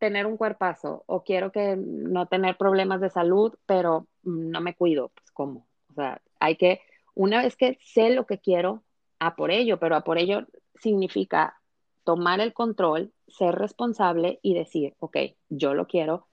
tener 0.00 0.26
un 0.26 0.36
cuerpazo 0.36 1.04
o 1.06 1.22
quiero 1.22 1.52
que 1.52 1.76
no 1.76 2.26
tener 2.26 2.56
problemas 2.56 3.00
de 3.00 3.10
salud, 3.10 3.54
pero 3.66 4.08
no 4.22 4.60
me 4.60 4.74
cuido. 4.74 5.10
Pues, 5.10 5.30
¿cómo? 5.30 5.68
O 5.90 5.94
sea, 5.94 6.20
hay 6.40 6.56
que, 6.56 6.80
una 7.14 7.42
vez 7.42 7.54
que 7.54 7.78
sé 7.84 8.10
lo 8.10 8.26
que 8.26 8.38
quiero, 8.38 8.82
a 9.20 9.36
por 9.36 9.50
ello, 9.50 9.78
pero 9.78 9.94
a 9.94 10.00
por 10.02 10.18
ello 10.18 10.46
significa 10.74 11.60
tomar 12.02 12.40
el 12.40 12.54
control, 12.54 13.12
ser 13.28 13.54
responsable 13.54 14.40
y 14.42 14.54
decir, 14.54 14.94
ok, 14.98 15.16
yo 15.50 15.74
lo 15.74 15.86
quiero, 15.86 16.26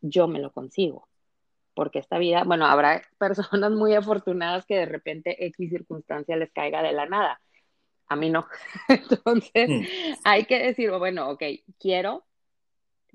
yo 0.00 0.28
me 0.28 0.38
lo 0.38 0.52
consigo. 0.52 1.08
Porque 1.74 1.98
esta 1.98 2.18
vida, 2.18 2.44
bueno, 2.44 2.66
habrá 2.66 3.02
personas 3.18 3.72
muy 3.72 3.94
afortunadas 3.94 4.64
que 4.64 4.76
de 4.76 4.86
repente 4.86 5.44
X 5.46 5.70
circunstancia 5.70 6.36
les 6.36 6.52
caiga 6.52 6.82
de 6.82 6.92
la 6.92 7.06
nada. 7.06 7.40
A 8.06 8.14
mí 8.14 8.30
no. 8.30 8.46
Entonces, 8.88 9.68
mm. 9.68 9.84
hay 10.24 10.44
que 10.44 10.60
decir, 10.60 10.92
bueno, 10.92 11.30
ok, 11.30 11.42
quiero, 11.80 12.27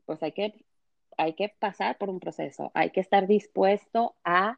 pues 0.06 0.22
hay 0.24 0.32
que, 0.32 0.66
hay 1.18 1.34
que 1.34 1.50
pasar 1.60 1.98
por 1.98 2.10
un 2.10 2.20
proceso, 2.20 2.72
hay 2.74 2.92
que 2.92 3.00
estar 3.00 3.28
dispuesto 3.28 4.16
a 4.24 4.58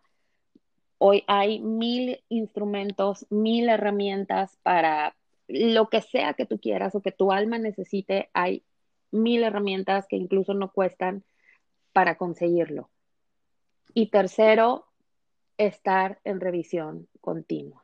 Hoy 0.97 1.23
hay 1.27 1.59
mil 1.59 2.23
instrumentos, 2.29 3.25
mil 3.29 3.69
herramientas 3.69 4.57
para 4.63 5.15
lo 5.47 5.89
que 5.89 6.01
sea 6.01 6.33
que 6.33 6.45
tú 6.45 6.59
quieras 6.59 6.95
o 6.95 7.01
que 7.01 7.11
tu 7.11 7.31
alma 7.31 7.57
necesite. 7.57 8.29
Hay 8.33 8.63
mil 9.11 9.43
herramientas 9.43 10.07
que 10.07 10.15
incluso 10.15 10.53
no 10.53 10.71
cuestan 10.71 11.23
para 11.91 12.17
conseguirlo. 12.17 12.89
Y 13.93 14.07
tercero, 14.07 14.87
estar 15.57 16.19
en 16.23 16.39
revisión 16.39 17.07
continua. 17.21 17.83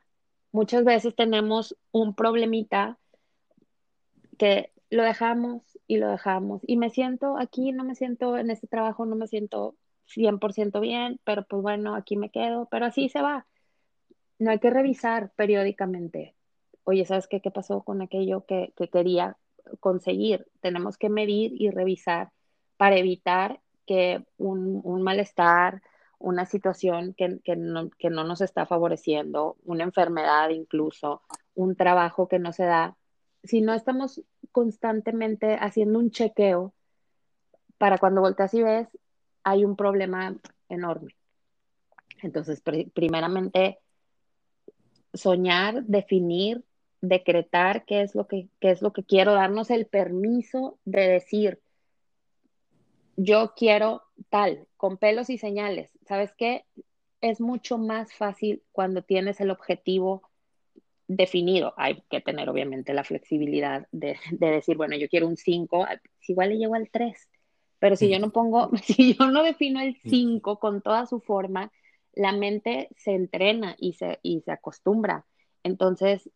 Muchas 0.50 0.84
veces 0.84 1.14
tenemos 1.14 1.76
un 1.90 2.14
problemita 2.14 2.98
que 4.38 4.72
lo 4.90 5.02
dejamos 5.02 5.62
y 5.86 5.96
lo 5.98 6.08
dejamos. 6.08 6.62
Y 6.66 6.76
me 6.76 6.90
siento 6.90 7.38
aquí, 7.38 7.72
no 7.72 7.84
me 7.84 7.94
siento 7.94 8.36
en 8.36 8.50
este 8.50 8.66
trabajo, 8.66 9.06
no 9.06 9.16
me 9.16 9.26
siento 9.26 9.76
100% 10.06 10.80
bien, 10.80 11.20
pero 11.24 11.44
pues 11.44 11.62
bueno, 11.62 11.94
aquí 11.94 12.16
me 12.16 12.30
quedo, 12.30 12.68
pero 12.70 12.86
así 12.86 13.08
se 13.08 13.22
va. 13.22 13.46
No 14.38 14.50
hay 14.50 14.58
que 14.58 14.70
revisar 14.70 15.32
periódicamente. 15.36 16.34
Oye, 16.84 17.04
¿sabes 17.04 17.28
qué, 17.28 17.40
qué 17.40 17.50
pasó 17.50 17.82
con 17.82 18.02
aquello 18.02 18.44
que, 18.46 18.72
que 18.76 18.88
quería 18.88 19.36
conseguir? 19.80 20.46
Tenemos 20.60 20.96
que 20.98 21.08
medir 21.08 21.52
y 21.60 21.70
revisar 21.70 22.32
para 22.76 22.96
evitar 22.96 23.60
que 23.86 24.24
un, 24.38 24.80
un 24.84 25.02
malestar, 25.02 25.82
una 26.18 26.46
situación 26.46 27.14
que, 27.14 27.40
que, 27.44 27.56
no, 27.56 27.90
que 27.98 28.10
no 28.10 28.24
nos 28.24 28.40
está 28.40 28.66
favoreciendo, 28.66 29.56
una 29.64 29.84
enfermedad 29.84 30.50
incluso, 30.50 31.22
un 31.54 31.76
trabajo 31.76 32.28
que 32.28 32.38
no 32.38 32.52
se 32.52 32.64
da, 32.64 32.96
si 33.44 33.60
no 33.60 33.74
estamos 33.74 34.22
constantemente 34.52 35.56
haciendo 35.60 35.98
un 35.98 36.10
chequeo 36.10 36.72
para 37.78 37.98
cuando 37.98 38.20
volteas 38.20 38.54
y 38.54 38.62
ves, 38.62 38.88
hay 39.42 39.64
un 39.64 39.74
problema 39.76 40.36
enorme. 40.68 41.16
Entonces, 42.22 42.60
pr 42.60 42.90
primeramente, 42.92 43.80
soñar, 45.14 45.82
definir, 45.84 46.64
decretar 47.00 47.84
qué 47.84 48.02
es 48.02 48.14
lo 48.14 48.28
que 48.28 48.48
qué 48.60 48.70
es 48.70 48.82
lo 48.82 48.92
que 48.92 49.02
quiero, 49.02 49.34
darnos 49.34 49.70
el 49.70 49.86
permiso 49.86 50.78
de 50.84 51.08
decir, 51.08 51.60
yo 53.16 53.54
quiero 53.56 54.02
tal, 54.30 54.66
con 54.76 54.96
pelos 54.96 55.30
y 55.30 55.38
señales. 55.38 55.90
¿Sabes 56.06 56.32
qué? 56.36 56.64
Es 57.20 57.40
mucho 57.40 57.78
más 57.78 58.14
fácil 58.14 58.62
cuando 58.72 59.02
tienes 59.02 59.40
el 59.40 59.50
objetivo 59.50 60.22
definido. 61.08 61.74
Hay 61.76 62.02
que 62.10 62.20
tener 62.20 62.48
obviamente 62.48 62.94
la 62.94 63.04
flexibilidad 63.04 63.86
de, 63.92 64.18
de 64.30 64.50
decir, 64.50 64.76
bueno, 64.76 64.96
yo 64.96 65.08
quiero 65.08 65.26
un 65.26 65.36
5, 65.36 65.86
igual 66.28 66.50
le 66.50 66.58
llego 66.58 66.74
al 66.74 66.90
3 66.90 67.28
pero 67.82 67.96
si 67.96 68.08
yo 68.08 68.20
no 68.20 68.30
pongo, 68.30 68.70
si 68.84 69.16
yo 69.16 69.26
no 69.32 69.42
defino 69.42 69.80
el 69.80 69.98
5 70.04 70.60
con 70.60 70.82
toda 70.82 71.04
su 71.06 71.18
forma, 71.18 71.72
la 72.12 72.30
mente 72.30 72.88
se 72.96 73.10
entrena 73.10 73.74
y 73.76 73.94
se, 73.94 74.20
y 74.22 74.40
se 74.42 74.52
acostumbra. 74.52 75.26
Entonces, 75.64 76.30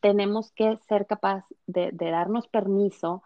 tenemos 0.00 0.52
que 0.52 0.78
ser 0.88 1.06
capaz 1.06 1.44
de, 1.66 1.90
de, 1.92 2.10
darnos 2.10 2.48
permiso 2.48 3.22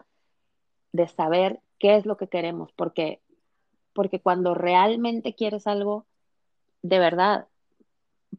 de 0.91 1.07
saber 1.07 1.61
qué 1.77 1.95
es 1.95 2.05
lo 2.05 2.17
que 2.17 2.27
queremos, 2.27 2.73
porque, 2.73 3.21
porque 3.93 4.19
cuando 4.19 4.53
realmente 4.53 5.33
quieres 5.33 5.65
algo, 5.65 6.07
de 6.81 6.99
verdad, 6.99 7.47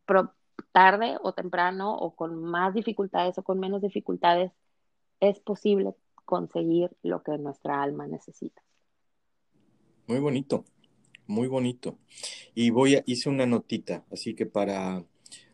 pro, 0.04 0.34
tarde 0.72 1.16
o 1.22 1.32
temprano 1.32 1.96
o 1.96 2.14
con 2.14 2.42
más 2.42 2.74
dificultades 2.74 3.36
o 3.38 3.42
con 3.42 3.58
menos 3.58 3.82
dificultades, 3.82 4.52
es 5.20 5.38
posible 5.40 5.94
conseguir 6.24 6.90
lo 7.02 7.22
que 7.22 7.36
nuestra 7.38 7.82
alma 7.82 8.06
necesita. 8.06 8.62
Muy 10.06 10.18
bonito, 10.18 10.64
muy 11.26 11.48
bonito. 11.48 11.98
Y 12.54 12.70
voy 12.70 12.96
a, 12.96 13.02
hice 13.06 13.28
una 13.28 13.46
notita, 13.46 14.04
así 14.10 14.34
que 14.34 14.46
para, 14.46 15.04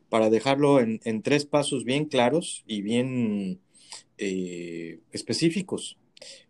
para 0.09 0.31
dejarlo 0.31 0.81
en, 0.81 1.01
en 1.05 1.23
tres 1.23 1.47
pasos 1.47 1.85
bien 1.85 2.07
claros 2.07 2.65
y 2.67 2.83
bien 2.83 3.61
eh, 4.19 5.01
específicos. 5.13 5.99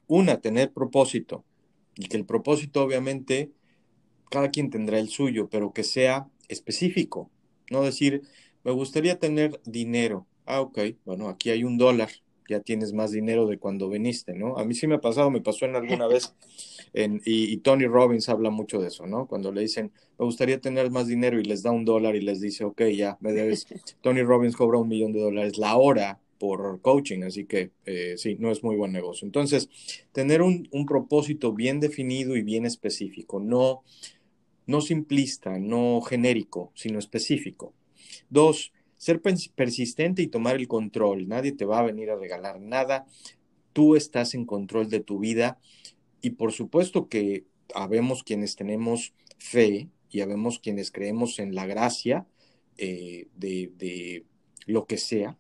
Una, 0.06 0.40
tener 0.40 0.72
propósito. 0.72 1.44
Y 1.96 2.06
que 2.08 2.16
el 2.16 2.26
propósito, 2.26 2.82
obviamente, 2.82 3.52
cada 4.30 4.50
quien 4.50 4.70
tendrá 4.70 4.98
el 4.98 5.08
suyo, 5.08 5.48
pero 5.50 5.72
que 5.72 5.82
sea 5.82 6.28
específico. 6.48 7.30
No 7.70 7.82
decir, 7.82 8.22
me 8.66 8.72
gustaría 8.72 9.18
tener 9.18 9.60
dinero. 9.64 10.26
Ah, 10.44 10.60
ok, 10.60 10.78
bueno, 11.06 11.28
aquí 11.28 11.48
hay 11.50 11.64
un 11.64 11.78
dólar 11.78 12.10
ya 12.48 12.60
tienes 12.60 12.92
más 12.92 13.10
dinero 13.10 13.46
de 13.46 13.58
cuando 13.58 13.88
viniste, 13.88 14.34
¿no? 14.34 14.56
A 14.58 14.64
mí 14.64 14.74
sí 14.74 14.86
me 14.86 14.96
ha 14.96 15.00
pasado, 15.00 15.30
me 15.30 15.40
pasó 15.40 15.64
en 15.64 15.76
alguna 15.76 16.06
vez, 16.08 16.34
en, 16.92 17.20
y, 17.24 17.56
Tony 17.58 17.86
Robbins 17.86 18.28
habla 18.28 18.50
mucho 18.50 18.80
de 18.80 18.88
eso, 18.88 19.06
¿no? 19.06 19.26
Cuando 19.26 19.52
le 19.52 19.62
dicen, 19.62 19.92
me 20.18 20.24
gustaría 20.24 20.60
tener 20.60 20.90
más 20.90 21.06
dinero 21.06 21.40
y 21.40 21.44
les 21.44 21.62
da 21.62 21.70
un 21.70 21.84
dólar 21.84 22.16
y 22.16 22.20
les 22.20 22.40
dice, 22.40 22.64
ok, 22.64 22.82
ya, 22.94 23.18
me 23.20 23.32
debes. 23.32 23.66
Tony 24.00 24.22
Robbins 24.22 24.56
cobra 24.56 24.78
un 24.78 24.88
millón 24.88 25.12
de 25.12 25.20
dólares 25.20 25.58
la 25.58 25.76
hora 25.76 26.20
por 26.38 26.80
coaching, 26.82 27.22
así 27.22 27.46
que 27.46 27.70
eh, 27.86 28.14
sí, 28.16 28.36
no 28.38 28.50
es 28.50 28.62
muy 28.62 28.76
buen 28.76 28.92
negocio. 28.92 29.26
Entonces, 29.26 29.68
tener 30.12 30.42
un, 30.42 30.68
un 30.70 30.86
propósito 30.86 31.52
bien 31.52 31.80
definido 31.80 32.36
y 32.36 32.42
bien 32.42 32.66
específico, 32.66 33.40
no, 33.40 33.82
no 34.66 34.80
simplista, 34.80 35.58
no 35.58 36.00
genérico, 36.02 36.72
sino 36.74 36.98
específico. 36.98 37.72
Dos, 38.30 38.72
ser 38.96 39.20
persistente 39.20 40.22
y 40.22 40.28
tomar 40.28 40.56
el 40.56 40.68
control. 40.68 41.28
Nadie 41.28 41.52
te 41.52 41.64
va 41.64 41.80
a 41.80 41.84
venir 41.84 42.10
a 42.10 42.16
regalar 42.16 42.60
nada. 42.60 43.06
Tú 43.72 43.96
estás 43.96 44.34
en 44.34 44.46
control 44.46 44.88
de 44.88 45.00
tu 45.00 45.18
vida 45.18 45.58
y 46.20 46.30
por 46.30 46.52
supuesto 46.52 47.08
que 47.08 47.44
habemos 47.74 48.22
quienes 48.22 48.56
tenemos 48.56 49.12
fe 49.38 49.88
y 50.10 50.20
habemos 50.20 50.58
quienes 50.58 50.90
creemos 50.90 51.38
en 51.38 51.54
la 51.54 51.66
gracia 51.66 52.26
eh, 52.78 53.28
de, 53.36 53.72
de, 53.76 54.24
lo 54.66 54.86
que 54.86 54.98
sea, 54.98 55.38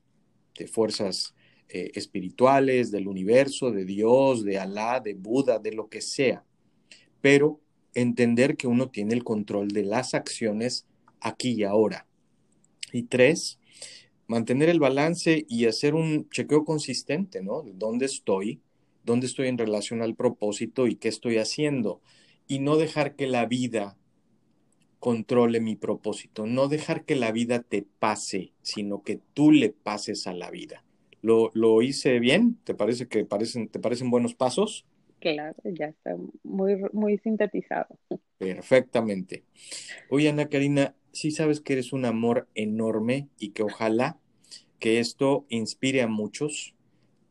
de 0.58 0.66
fuerzas 0.66 1.34
eh, 1.68 1.90
espirituales, 1.94 2.90
del 2.90 3.08
universo, 3.08 3.72
de 3.72 3.84
Dios, 3.84 4.44
de 4.44 4.58
Alá, 4.58 5.00
de 5.00 5.14
Buda, 5.14 5.58
de 5.58 5.72
lo 5.72 5.88
que 5.88 6.00
sea. 6.00 6.44
Pero 7.20 7.60
entender 7.94 8.56
que 8.56 8.68
uno 8.68 8.90
tiene 8.90 9.14
el 9.14 9.24
control 9.24 9.68
de 9.68 9.84
las 9.84 10.14
acciones 10.14 10.86
aquí 11.20 11.52
y 11.52 11.64
ahora. 11.64 12.06
Y 12.96 13.04
tres, 13.04 13.58
mantener 14.26 14.68
el 14.68 14.80
balance 14.80 15.44
y 15.48 15.66
hacer 15.66 15.94
un 15.94 16.28
chequeo 16.30 16.64
consistente, 16.64 17.42
¿no? 17.42 17.62
De 17.62 17.72
dónde 17.74 18.06
estoy, 18.06 18.60
dónde 19.04 19.26
estoy 19.26 19.48
en 19.48 19.58
relación 19.58 20.02
al 20.02 20.14
propósito 20.14 20.86
y 20.86 20.96
qué 20.96 21.08
estoy 21.08 21.38
haciendo. 21.38 22.00
Y 22.48 22.58
no 22.58 22.76
dejar 22.76 23.16
que 23.16 23.26
la 23.26 23.46
vida 23.46 23.96
controle 24.98 25.60
mi 25.60 25.76
propósito, 25.76 26.46
no 26.46 26.68
dejar 26.68 27.04
que 27.04 27.16
la 27.16 27.30
vida 27.30 27.62
te 27.62 27.86
pase, 27.98 28.52
sino 28.62 29.02
que 29.02 29.20
tú 29.34 29.52
le 29.52 29.70
pases 29.70 30.26
a 30.26 30.32
la 30.32 30.50
vida. 30.50 30.82
¿Lo, 31.22 31.50
lo 31.54 31.82
hice 31.82 32.18
bien? 32.18 32.58
¿Te 32.64 32.74
parece 32.74 33.06
que 33.06 33.24
parecen, 33.24 33.68
te 33.68 33.78
parecen 33.78 34.10
buenos 34.10 34.34
pasos? 34.34 34.84
Claro, 35.34 35.56
ya 35.64 35.86
está 35.86 36.16
muy, 36.44 36.76
muy 36.92 37.18
sintetizado. 37.18 37.98
Perfectamente. 38.38 39.44
Oye, 40.08 40.28
Ana 40.28 40.48
Karina, 40.48 40.94
sí 41.10 41.32
sabes 41.32 41.60
que 41.60 41.72
eres 41.72 41.92
un 41.92 42.04
amor 42.04 42.48
enorme 42.54 43.28
y 43.36 43.50
que 43.50 43.64
ojalá 43.64 44.20
que 44.78 45.00
esto 45.00 45.44
inspire 45.48 46.02
a 46.02 46.06
muchos. 46.06 46.76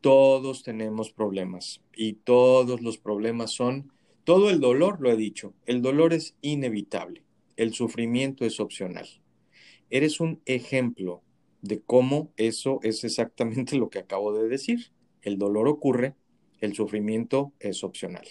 Todos 0.01 0.63
tenemos 0.63 1.13
problemas 1.13 1.81
y 1.95 2.13
todos 2.13 2.81
los 2.81 2.97
problemas 2.97 3.51
son, 3.51 3.93
todo 4.25 4.49
el 4.49 4.59
dolor, 4.59 4.99
lo 4.99 5.09
he 5.09 5.15
dicho, 5.15 5.53
el 5.65 5.81
dolor 5.81 6.13
es 6.13 6.35
inevitable, 6.41 7.23
el 7.55 7.73
sufrimiento 7.73 8.43
es 8.43 8.59
opcional. 8.59 9.07
Eres 9.89 10.19
un 10.19 10.41
ejemplo 10.45 11.23
de 11.61 11.81
cómo 11.81 12.33
eso 12.35 12.79
es 12.83 13.05
exactamente 13.05 13.77
lo 13.77 13.89
que 13.89 13.99
acabo 13.99 14.33
de 14.33 14.49
decir. 14.49 14.91
El 15.21 15.37
dolor 15.37 15.69
ocurre, 15.69 16.13
el 16.61 16.73
sufrimiento 16.73 17.51
es 17.59 17.83
opcional. 17.83 18.25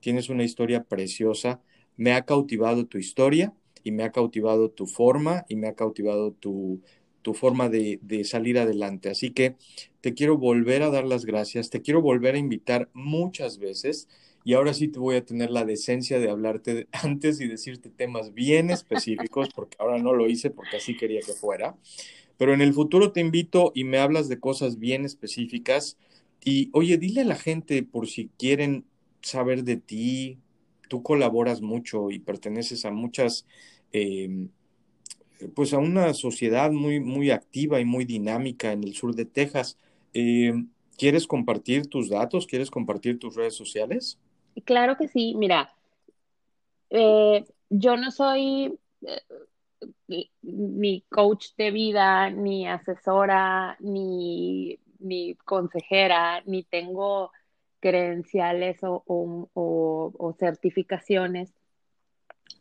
Tienes 0.00 0.28
una 0.28 0.44
historia 0.44 0.84
preciosa, 0.84 1.60
me 1.96 2.12
ha 2.12 2.24
cautivado 2.24 2.86
tu 2.86 2.98
historia 2.98 3.54
y 3.82 3.92
me 3.92 4.04
ha 4.04 4.12
cautivado 4.12 4.70
tu 4.70 4.86
forma 4.86 5.44
y 5.48 5.56
me 5.56 5.68
ha 5.68 5.74
cautivado 5.74 6.32
tu, 6.32 6.80
tu 7.22 7.34
forma 7.34 7.68
de, 7.68 7.98
de, 8.02 8.24
salir 8.24 8.58
adelante. 8.58 9.10
Así 9.10 9.30
que 9.30 9.56
te 10.00 10.14
quiero 10.14 10.36
volver 10.36 10.82
a 10.82 10.90
dar 10.90 11.04
las 11.04 11.24
gracias, 11.24 11.70
te 11.70 11.82
quiero 11.82 12.02
volver 12.02 12.34
a 12.34 12.38
invitar 12.38 12.90
muchas 12.92 13.58
veces 13.58 14.08
y 14.44 14.52
ahora 14.52 14.74
sí 14.74 14.88
te 14.88 14.98
voy 14.98 15.16
a 15.16 15.24
tener 15.24 15.50
la 15.50 15.64
decencia 15.64 16.20
de 16.20 16.28
hablarte 16.28 16.86
antes 16.92 17.40
y 17.40 17.48
decirte 17.48 17.88
temas 17.88 18.34
bien 18.34 18.70
específicos, 18.70 19.48
porque 19.54 19.76
ahora 19.80 19.98
no 19.98 20.12
lo 20.12 20.28
hice 20.28 20.50
porque 20.50 20.76
así 20.76 20.96
quería 20.96 21.20
que 21.20 21.32
fuera. 21.32 21.76
Pero 22.36 22.52
en 22.52 22.60
el 22.60 22.74
futuro 22.74 23.12
te 23.12 23.20
invito 23.20 23.72
y 23.74 23.84
me 23.84 23.98
hablas 23.98 24.28
de 24.28 24.38
cosas 24.38 24.78
bien 24.78 25.04
específicas. 25.04 25.96
Y 26.44 26.70
oye, 26.72 26.98
dile 26.98 27.22
a 27.22 27.24
la 27.24 27.36
gente 27.36 27.82
por 27.82 28.06
si 28.06 28.28
quieren 28.38 28.84
saber 29.22 29.64
de 29.64 29.76
ti, 29.76 30.38
tú 30.88 31.02
colaboras 31.02 31.62
mucho 31.62 32.10
y 32.10 32.18
perteneces 32.18 32.84
a 32.84 32.90
muchas 32.90 33.46
eh, 33.92 34.48
pues 35.54 35.72
a 35.74 35.78
una 35.78 36.14
sociedad 36.14 36.70
muy, 36.70 37.00
muy 37.00 37.30
activa 37.30 37.80
y 37.80 37.84
muy 37.84 38.04
dinámica 38.04 38.72
en 38.72 38.84
el 38.84 38.94
sur 38.94 39.14
de 39.14 39.24
Texas. 39.24 39.78
Eh, 40.12 40.52
¿Quieres 40.96 41.26
compartir 41.26 41.88
tus 41.88 42.08
datos? 42.08 42.46
¿Quieres 42.46 42.70
compartir 42.70 43.18
tus 43.18 43.34
redes 43.34 43.54
sociales? 43.54 44.18
Claro 44.64 44.96
que 44.96 45.08
sí. 45.08 45.34
Mira, 45.36 45.74
eh, 46.90 47.44
yo 47.68 47.96
no 47.96 48.10
soy 48.10 48.78
eh, 49.02 50.30
ni 50.42 51.02
coach 51.08 51.48
de 51.58 51.72
vida, 51.72 52.30
ni 52.30 52.68
asesora, 52.68 53.76
ni, 53.80 54.78
ni 55.04 55.34
consejera, 55.36 56.42
ni 56.46 56.64
tengo 56.64 57.30
credenciales 57.80 58.78
o, 58.82 59.02
o, 59.06 60.32
certificaciones, 60.38 61.52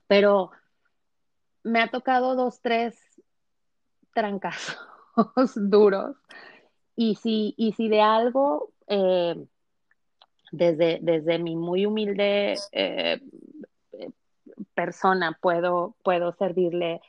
pero 0.07 0.51
me 1.63 1.79
ha 1.79 1.89
tocado 1.89 2.35
dos, 2.35 2.59
tres 2.61 2.95
trancazos 4.13 4.77
duros. 5.55 6.17
Y 6.95 7.15
si, 7.15 7.55
y 7.57 7.71
si 7.73 7.87
de 7.87 8.01
algo, 8.01 8.73
eh, 8.87 9.35
desde, 10.51 10.99
desde 11.01 11.39
mi 11.39 11.55
muy 11.55 11.85
humilde 11.85 12.55
eh, 12.73 13.21
persona 14.75 15.37
puedo, 15.41 15.95
puedo 16.03 16.33
servirle 16.33 17.01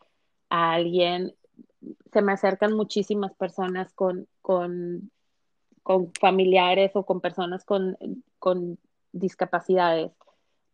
a 0.49 0.73
alguien, 0.73 1.35
se 2.13 2.23
me 2.23 2.33
acercan 2.33 2.73
muchísimas 2.75 3.35
personas 3.35 3.93
con, 3.93 4.29
con, 4.41 5.11
con 5.85 6.11
familiares 6.19 6.91
o 6.95 7.05
con 7.05 7.21
personas 7.21 7.65
con, 7.65 7.97
con 8.41 8.79
discapacidades, 9.13 10.11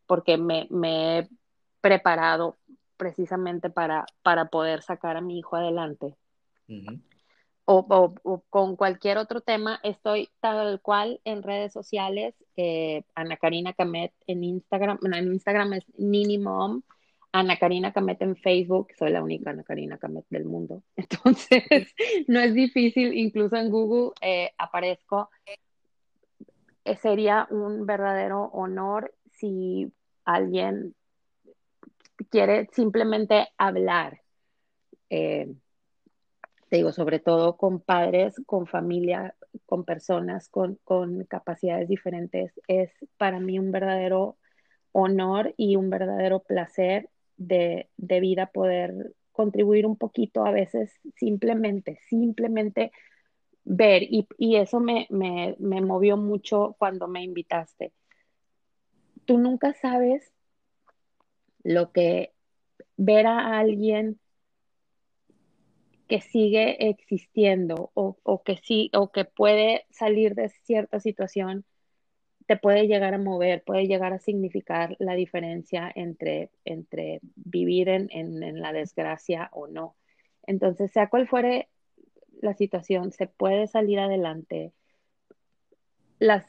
porque 0.06 0.38
me, 0.38 0.66
me 0.70 1.18
he 1.18 1.28
preparado 1.82 2.56
precisamente 2.96 3.70
para, 3.70 4.06
para 4.22 4.46
poder 4.46 4.82
sacar 4.82 5.16
a 5.16 5.20
mi 5.20 5.38
hijo 5.38 5.56
adelante. 5.56 6.16
o, 7.64 8.14
o, 8.22 8.40
con 8.48 8.76
cualquier 8.76 9.18
otro 9.18 9.40
tema, 9.40 9.80
estoy 9.82 10.30
tal 10.38 10.80
cual 10.80 11.20
en 11.24 11.42
redes 11.42 11.72
sociales, 11.72 12.34
eh, 12.56 13.02
Ana 13.16 13.36
Karina 13.36 13.72
Camet 13.72 14.12
en 14.28 14.44
Instagram, 14.44 15.00
en 15.02 15.32
Instagram 15.32 15.72
es 15.72 15.84
Ninimom, 15.98 16.82
Ana 17.32 17.58
Karina 17.58 17.92
Camet 17.92 18.20
en 18.22 18.36
Facebook, 18.36 18.88
soy 18.98 19.10
la 19.10 19.22
única 19.22 19.50
Ana 19.50 19.62
Karina 19.62 19.98
Camet 19.98 20.24
del 20.30 20.44
mundo, 20.44 20.82
entonces 20.96 21.94
no 22.26 22.40
es 22.40 22.54
difícil, 22.54 23.14
incluso 23.14 23.56
en 23.56 23.70
Google 23.70 24.12
eh, 24.20 24.50
aparezco. 24.58 25.30
Eh, 26.84 26.96
sería 26.96 27.46
un 27.50 27.86
verdadero 27.86 28.44
honor 28.52 29.14
si 29.32 29.92
alguien 30.24 30.94
quiere 32.30 32.68
simplemente 32.72 33.48
hablar. 33.58 34.20
Eh, 35.08 35.52
te 36.68 36.76
digo, 36.76 36.92
sobre 36.92 37.18
todo 37.18 37.56
con 37.56 37.80
padres, 37.80 38.40
con 38.46 38.66
familia, 38.66 39.34
con 39.66 39.84
personas 39.84 40.48
con, 40.48 40.76
con, 40.84 41.24
capacidades 41.24 41.88
diferentes, 41.88 42.52
es 42.68 42.92
para 43.16 43.40
mí 43.40 43.58
un 43.58 43.72
verdadero 43.72 44.36
honor 44.92 45.54
y 45.56 45.76
un 45.76 45.90
verdadero 45.90 46.40
placer 46.40 47.08
de, 47.40 47.88
de 47.96 48.20
vida 48.20 48.46
poder 48.46 49.14
contribuir 49.32 49.86
un 49.86 49.96
poquito 49.96 50.44
a 50.44 50.52
veces 50.52 50.92
simplemente, 51.16 51.98
simplemente 52.08 52.92
ver. 53.64 54.02
Y, 54.02 54.28
y 54.38 54.56
eso 54.56 54.78
me, 54.78 55.06
me, 55.10 55.56
me 55.58 55.80
movió 55.80 56.16
mucho 56.16 56.76
cuando 56.78 57.08
me 57.08 57.24
invitaste. 57.24 57.92
Tú 59.24 59.38
nunca 59.38 59.72
sabes 59.72 60.32
lo 61.64 61.92
que 61.92 62.32
ver 62.96 63.26
a 63.26 63.58
alguien 63.58 64.20
que 66.08 66.20
sigue 66.20 66.90
existiendo 66.90 67.92
o, 67.94 68.42
que 68.42 68.56
sí 68.56 68.90
o 68.92 69.12
que 69.12 69.24
puede 69.24 69.86
salir 69.90 70.34
de 70.34 70.48
cierta 70.64 70.98
situación 70.98 71.64
te 72.50 72.56
puede 72.56 72.88
llegar 72.88 73.14
a 73.14 73.18
mover, 73.18 73.62
puede 73.62 73.86
llegar 73.86 74.12
a 74.12 74.18
significar 74.18 74.96
la 74.98 75.14
diferencia 75.14 75.88
entre, 75.94 76.50
entre 76.64 77.20
vivir 77.36 77.88
en, 77.88 78.08
en, 78.10 78.60
la 78.60 78.72
desgracia 78.72 79.50
o 79.52 79.68
no. 79.68 79.94
Entonces, 80.42 80.90
sea 80.90 81.08
cual 81.08 81.28
fuere 81.28 81.68
la 82.40 82.54
situación, 82.54 83.12
se 83.12 83.28
puede 83.28 83.68
salir 83.68 84.00
adelante. 84.00 84.72
Las, 86.18 86.44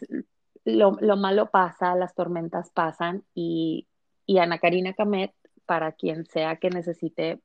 lo, 0.65 0.97
lo 0.99 1.17
malo 1.17 1.51
pasa, 1.51 1.93
las 1.93 2.15
tormentas 2.15 2.71
pasan 2.71 3.23
y 3.35 3.85
y 4.25 4.37
Ana 4.39 4.59
Karina 4.59 4.93
Camet 4.93 5.33
para 5.65 5.91
quien 5.91 6.25
sea 6.25 6.55
que 6.55 6.69
necesite 6.69 7.41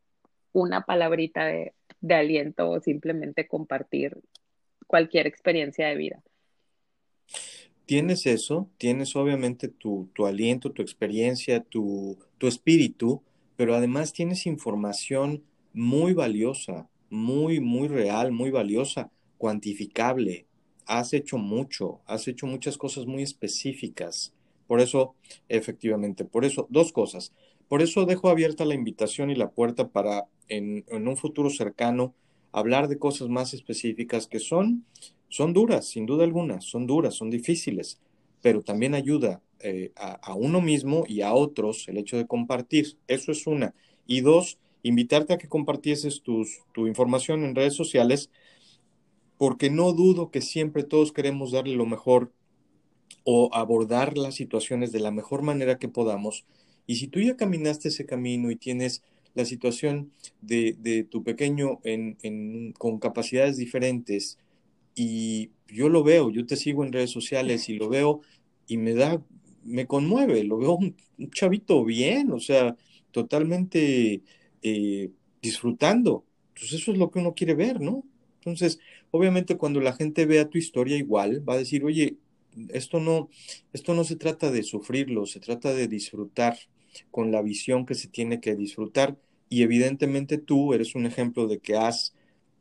una 0.52 0.86
palabrita 0.86 1.44
de, 1.44 1.74
de 2.00 2.14
aliento 2.14 2.70
o 2.70 2.80
simplemente 2.80 3.48
compartir 3.48 4.16
cualquier 4.86 5.26
experiencia 5.26 5.88
de 5.88 5.96
vida. 5.96 6.22
Tienes 7.86 8.26
eso, 8.26 8.68
tienes 8.78 9.16
obviamente 9.16 9.68
tu, 9.68 10.08
tu 10.12 10.26
aliento, 10.26 10.72
tu 10.72 10.82
experiencia, 10.82 11.60
tu, 11.62 12.18
tu 12.38 12.46
espíritu, 12.46 13.22
pero 13.56 13.74
además 13.74 14.12
tienes 14.12 14.46
información 14.46 15.42
muy 15.72 16.12
valiosa, 16.12 16.88
muy, 17.10 17.60
muy 17.60 17.88
real, 17.88 18.32
muy 18.32 18.50
valiosa, 18.50 19.10
cuantificable. 19.38 20.46
Has 20.86 21.12
hecho 21.12 21.38
mucho, 21.38 22.00
has 22.06 22.28
hecho 22.28 22.46
muchas 22.46 22.76
cosas 22.76 23.06
muy 23.06 23.22
específicas. 23.22 24.32
Por 24.66 24.80
eso, 24.80 25.14
efectivamente, 25.48 26.24
por 26.24 26.44
eso, 26.44 26.66
dos 26.70 26.92
cosas. 26.92 27.32
Por 27.68 27.82
eso 27.82 28.04
dejo 28.06 28.28
abierta 28.28 28.64
la 28.64 28.74
invitación 28.74 29.30
y 29.30 29.34
la 29.34 29.50
puerta 29.50 29.88
para 29.88 30.26
en, 30.48 30.84
un 30.90 31.16
futuro 31.16 31.50
cercano 31.50 32.14
hablar 32.52 32.88
de 32.88 32.98
cosas 32.98 33.28
más 33.28 33.54
específicas 33.54 34.26
que 34.26 34.38
son, 34.38 34.84
son 35.28 35.52
duras, 35.52 35.86
sin 35.86 36.06
duda 36.06 36.24
alguna, 36.24 36.60
son 36.60 36.86
duras, 36.86 37.14
son 37.14 37.30
difíciles, 37.30 38.00
pero 38.42 38.62
también 38.62 38.94
ayuda 38.94 39.42
eh, 39.60 39.92
a, 39.96 40.34
uno 40.34 40.60
mismo 40.60 41.04
y 41.08 41.22
a 41.22 41.32
otros 41.32 41.88
el 41.88 41.96
hecho 41.98 42.16
de 42.16 42.26
compartir. 42.26 42.96
Eso 43.08 43.32
es 43.32 43.46
una. 43.46 43.74
Y 44.06 44.20
dos, 44.20 44.58
invitarte 44.82 45.32
a 45.32 45.38
que 45.38 45.48
compartieses 45.48 46.22
tus, 46.22 46.60
tu 46.72 46.86
información 46.86 47.44
en 47.44 47.54
redes 47.54 47.74
sociales, 47.74 48.30
porque 49.38 49.70
no 49.70 49.92
dudo 49.92 50.30
que 50.30 50.40
siempre 50.40 50.84
todos 50.84 51.12
queremos 51.12 51.52
darle 51.52 51.74
lo 51.74 51.86
mejor 51.86 52.32
o 53.24 53.50
abordar 53.52 54.16
las 54.16 54.34
situaciones 54.34 54.92
de 54.92 55.00
la 55.00 55.10
mejor 55.10 55.42
manera 55.42 55.78
que 55.78 55.88
podamos. 55.88 56.44
Y 56.86 56.96
si 56.96 57.08
tú 57.08 57.20
ya 57.20 57.36
caminaste 57.36 57.88
ese 57.88 58.06
camino 58.06 58.50
y 58.50 58.56
tienes 58.56 59.02
la 59.34 59.44
situación 59.44 60.12
de, 60.40 61.06
tu 61.10 61.22
pequeño 61.22 61.80
con 62.78 62.98
capacidades 62.98 63.56
diferentes 63.56 64.38
y 64.96 65.50
yo 65.68 65.88
lo 65.88 66.02
veo, 66.02 66.30
yo 66.30 66.46
te 66.46 66.56
sigo 66.56 66.84
en 66.84 66.92
redes 66.92 67.10
sociales 67.10 67.68
y 67.68 67.74
lo 67.74 67.88
veo 67.88 68.22
y 68.66 68.78
me 68.78 68.94
da, 68.94 69.22
me 69.62 69.86
conmueve, 69.86 70.42
lo 70.42 70.58
veo 70.58 70.74
un, 70.74 70.96
chavito 71.30 71.84
bien, 71.84 72.32
o 72.32 72.40
sea, 72.40 72.76
totalmente 73.12 74.22
eh, 74.62 75.10
disfrutando. 75.42 76.24
Entonces 76.48 76.80
eso 76.80 76.92
es 76.92 76.98
lo 76.98 77.10
que 77.10 77.18
uno 77.18 77.34
quiere 77.34 77.54
ver, 77.54 77.80
¿no? 77.80 78.04
Entonces, 78.40 78.78
obviamente 79.10 79.56
cuando 79.56 79.80
la 79.80 79.92
gente 79.92 80.24
vea 80.24 80.48
tu 80.48 80.58
historia 80.58 80.96
igual, 80.96 81.46
va 81.48 81.54
a 81.54 81.58
decir, 81.58 81.84
oye, 81.84 82.16
esto 82.70 83.00
no, 83.00 83.28
esto 83.72 83.94
no 83.94 84.04
se 84.04 84.16
trata 84.16 84.50
de 84.50 84.62
sufrirlo, 84.62 85.26
se 85.26 85.40
trata 85.40 85.74
de 85.74 85.88
disfrutar 85.88 86.56
con 87.10 87.30
la 87.30 87.42
visión 87.42 87.84
que 87.84 87.94
se 87.94 88.08
tiene 88.08 88.40
que 88.40 88.54
disfrutar 88.54 89.18
y 89.48 89.62
evidentemente 89.62 90.38
tú 90.38 90.72
eres 90.72 90.94
un 90.94 91.06
ejemplo 91.06 91.46
de 91.46 91.58
que 91.58 91.76
has 91.76 92.14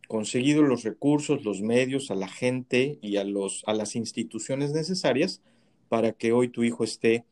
conseguido 0.08 0.62
los 0.62 0.84
recursos, 0.84 1.43
los 1.43 1.62
medios, 1.62 2.12
a 2.12 2.16
la 2.16 2.28
gente 2.28 2.99
y 3.01 3.18
a, 3.18 3.24
los, 3.24 3.64
a 3.66 3.74
las 3.74 3.95
instituciones 3.95 4.72
necesarias 4.72 5.41
para 5.89 6.14
que 6.14 6.32
hoy 6.32 6.49
tu 6.49 6.64
hijo 6.64 6.84
esté 6.84 7.26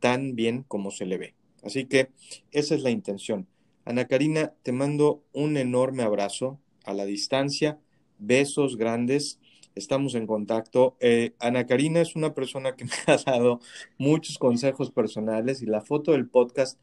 tan 0.00 0.34
bien 0.34 0.64
como 0.66 0.90
se 0.90 1.06
le 1.06 1.18
ve. 1.18 1.34
Así 1.62 1.86
que 1.86 2.10
esa 2.52 2.74
es 2.74 2.82
la 2.82 2.90
intención. 2.90 3.46
Ana 3.84 4.06
Karina, 4.06 4.54
te 4.62 4.72
mando 4.72 5.22
un 5.32 5.56
enorme 5.56 6.02
abrazo 6.02 6.60
a 6.84 6.94
la 6.94 7.04
distancia, 7.04 7.78
besos 8.18 8.76
grandes, 8.76 9.40
estamos 9.74 10.14
en 10.14 10.26
contacto. 10.26 10.96
Eh, 11.00 11.34
Ana 11.38 11.66
Karina 11.66 12.00
es 12.00 12.16
una 12.16 12.34
persona 12.34 12.76
que 12.76 12.84
me 12.84 12.90
ha 13.06 13.16
dado 13.16 13.60
muchos 13.98 14.38
consejos 14.38 14.90
personales 14.90 15.62
y 15.62 15.66
la 15.66 15.80
foto 15.80 16.12
del 16.12 16.28
podcast 16.28 16.78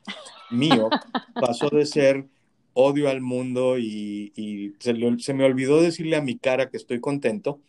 mío 0.49 0.89
pasó 1.35 1.69
de 1.69 1.85
ser 1.85 2.27
odio 2.73 3.09
al 3.09 3.21
mundo 3.21 3.77
y, 3.77 4.73
se, 4.79 5.33
me 5.33 5.43
olvidó 5.43 5.81
decirle 5.81 6.15
a 6.15 6.21
mi 6.21 6.37
cara 6.37 6.69
que 6.69 6.77
estoy 6.77 6.99
contento, 6.99 7.61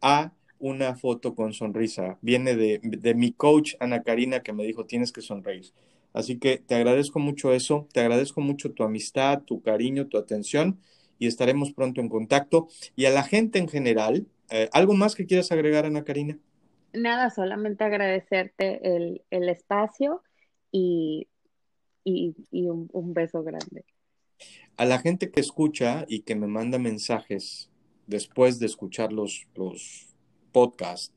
a 0.00 0.32
una 0.58 0.94
foto 0.96 1.34
con 1.34 1.52
sonrisa. 1.52 2.18
Viene 2.22 2.56
de, 2.56 2.80
de, 2.82 3.14
mi 3.14 3.32
coach 3.32 3.74
Ana 3.80 4.02
Karina 4.02 4.40
que 4.40 4.52
me 4.52 4.64
dijo 4.64 4.86
tienes 4.86 5.12
que 5.12 5.20
sonreír. 5.20 5.66
Así 6.12 6.38
que 6.38 6.58
te 6.58 6.74
agradezco 6.74 7.18
mucho 7.18 7.52
eso, 7.52 7.86
te 7.92 8.00
agradezco 8.00 8.40
mucho 8.40 8.72
tu 8.72 8.82
amistad, 8.82 9.42
tu 9.42 9.60
cariño, 9.60 10.06
tu 10.06 10.16
atención 10.16 10.80
y 11.18 11.26
estaremos 11.26 11.72
pronto 11.72 12.00
en 12.00 12.08
contacto. 12.08 12.68
Y 12.94 13.04
a 13.04 13.10
la 13.10 13.22
gente 13.22 13.58
en 13.58 13.68
general, 13.68 14.26
eh, 14.50 14.70
¿algo 14.72 14.94
más 14.94 15.14
que 15.14 15.26
quieras 15.26 15.52
agregar 15.52 15.84
Ana 15.84 16.04
Karina? 16.04 16.38
Nada, 16.94 17.28
solamente 17.28 17.84
agradecerte 17.84 18.96
el, 18.96 19.48
espacio 19.50 20.22
y, 20.72 21.28
y, 22.02 22.34
un 22.50 23.12
beso 23.12 23.42
grande 23.42 23.84
a 24.76 24.84
la 24.84 24.98
gente 24.98 25.30
que 25.30 25.40
escucha 25.40 26.04
y 26.08 26.20
que 26.20 26.34
me 26.34 26.46
manda 26.46 26.78
mensajes 26.78 27.70
después 28.06 28.58
de 28.58 28.66
escuchar 28.66 29.12
los, 29.12 29.46
los 29.54 30.06
podcasts, 30.52 31.12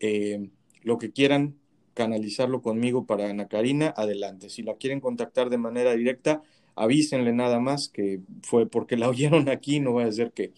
eh, 0.00 0.50
lo 0.82 0.98
que 0.98 1.12
quieran 1.12 1.56
canalizarlo 1.94 2.60
conmigo 2.60 3.06
para 3.06 3.30
Ana 3.30 3.48
Karina, 3.48 3.94
adelante. 3.96 4.50
Si 4.50 4.62
la 4.62 4.74
quieren 4.74 5.00
contactar 5.00 5.48
de 5.48 5.58
manera 5.58 5.94
directa, 5.94 6.42
avísenle 6.74 7.32
nada 7.32 7.60
más 7.60 7.88
que 7.88 8.20
fue 8.42 8.66
porque 8.66 8.96
la 8.96 9.08
oyeron 9.10 9.48
aquí, 9.48 9.80
no 9.80 9.94
va 9.94 10.04
a 10.04 10.12
ser 10.12 10.32
que 10.32 10.52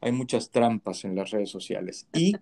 hay 0.00 0.12
muchas 0.12 0.50
trampas 0.50 1.04
en 1.04 1.14
las 1.14 1.30
redes 1.30 1.50
sociales. 1.50 2.08
Y 2.12 2.34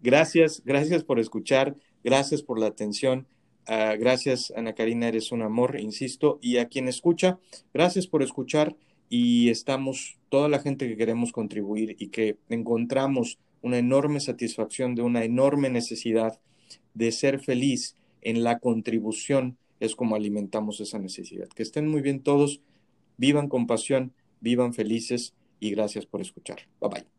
gracias, 0.00 0.62
gracias 0.64 1.02
por 1.02 1.18
escuchar, 1.18 1.74
gracias 2.04 2.42
por 2.42 2.58
la 2.60 2.66
atención. 2.66 3.26
Ah, 3.66 3.96
gracias, 3.98 4.52
Ana 4.56 4.72
Karina, 4.74 5.08
eres 5.08 5.32
un 5.32 5.42
amor, 5.42 5.78
insisto. 5.78 6.38
Y 6.40 6.56
a 6.56 6.68
quien 6.68 6.88
escucha, 6.88 7.38
gracias 7.74 8.06
por 8.06 8.22
escuchar 8.22 8.76
y 9.08 9.48
estamos 9.50 10.16
toda 10.28 10.48
la 10.48 10.58
gente 10.58 10.88
que 10.88 10.96
queremos 10.96 11.32
contribuir 11.32 11.96
y 11.98 12.08
que 12.08 12.36
encontramos 12.48 13.38
una 13.62 13.78
enorme 13.78 14.20
satisfacción 14.20 14.94
de 14.94 15.02
una 15.02 15.24
enorme 15.24 15.70
necesidad 15.70 16.40
de 16.94 17.12
ser 17.12 17.40
feliz 17.40 17.96
en 18.22 18.44
la 18.44 18.58
contribución 18.58 19.56
es 19.80 19.94
como 19.94 20.16
alimentamos 20.16 20.80
esa 20.80 20.98
necesidad. 20.98 21.48
Que 21.48 21.62
estén 21.62 21.88
muy 21.88 22.02
bien 22.02 22.20
todos, 22.20 22.60
vivan 23.16 23.48
con 23.48 23.66
pasión, 23.66 24.12
vivan 24.40 24.74
felices 24.74 25.34
y 25.60 25.70
gracias 25.70 26.06
por 26.06 26.20
escuchar. 26.20 26.58
Bye 26.80 26.90
bye. 26.90 27.17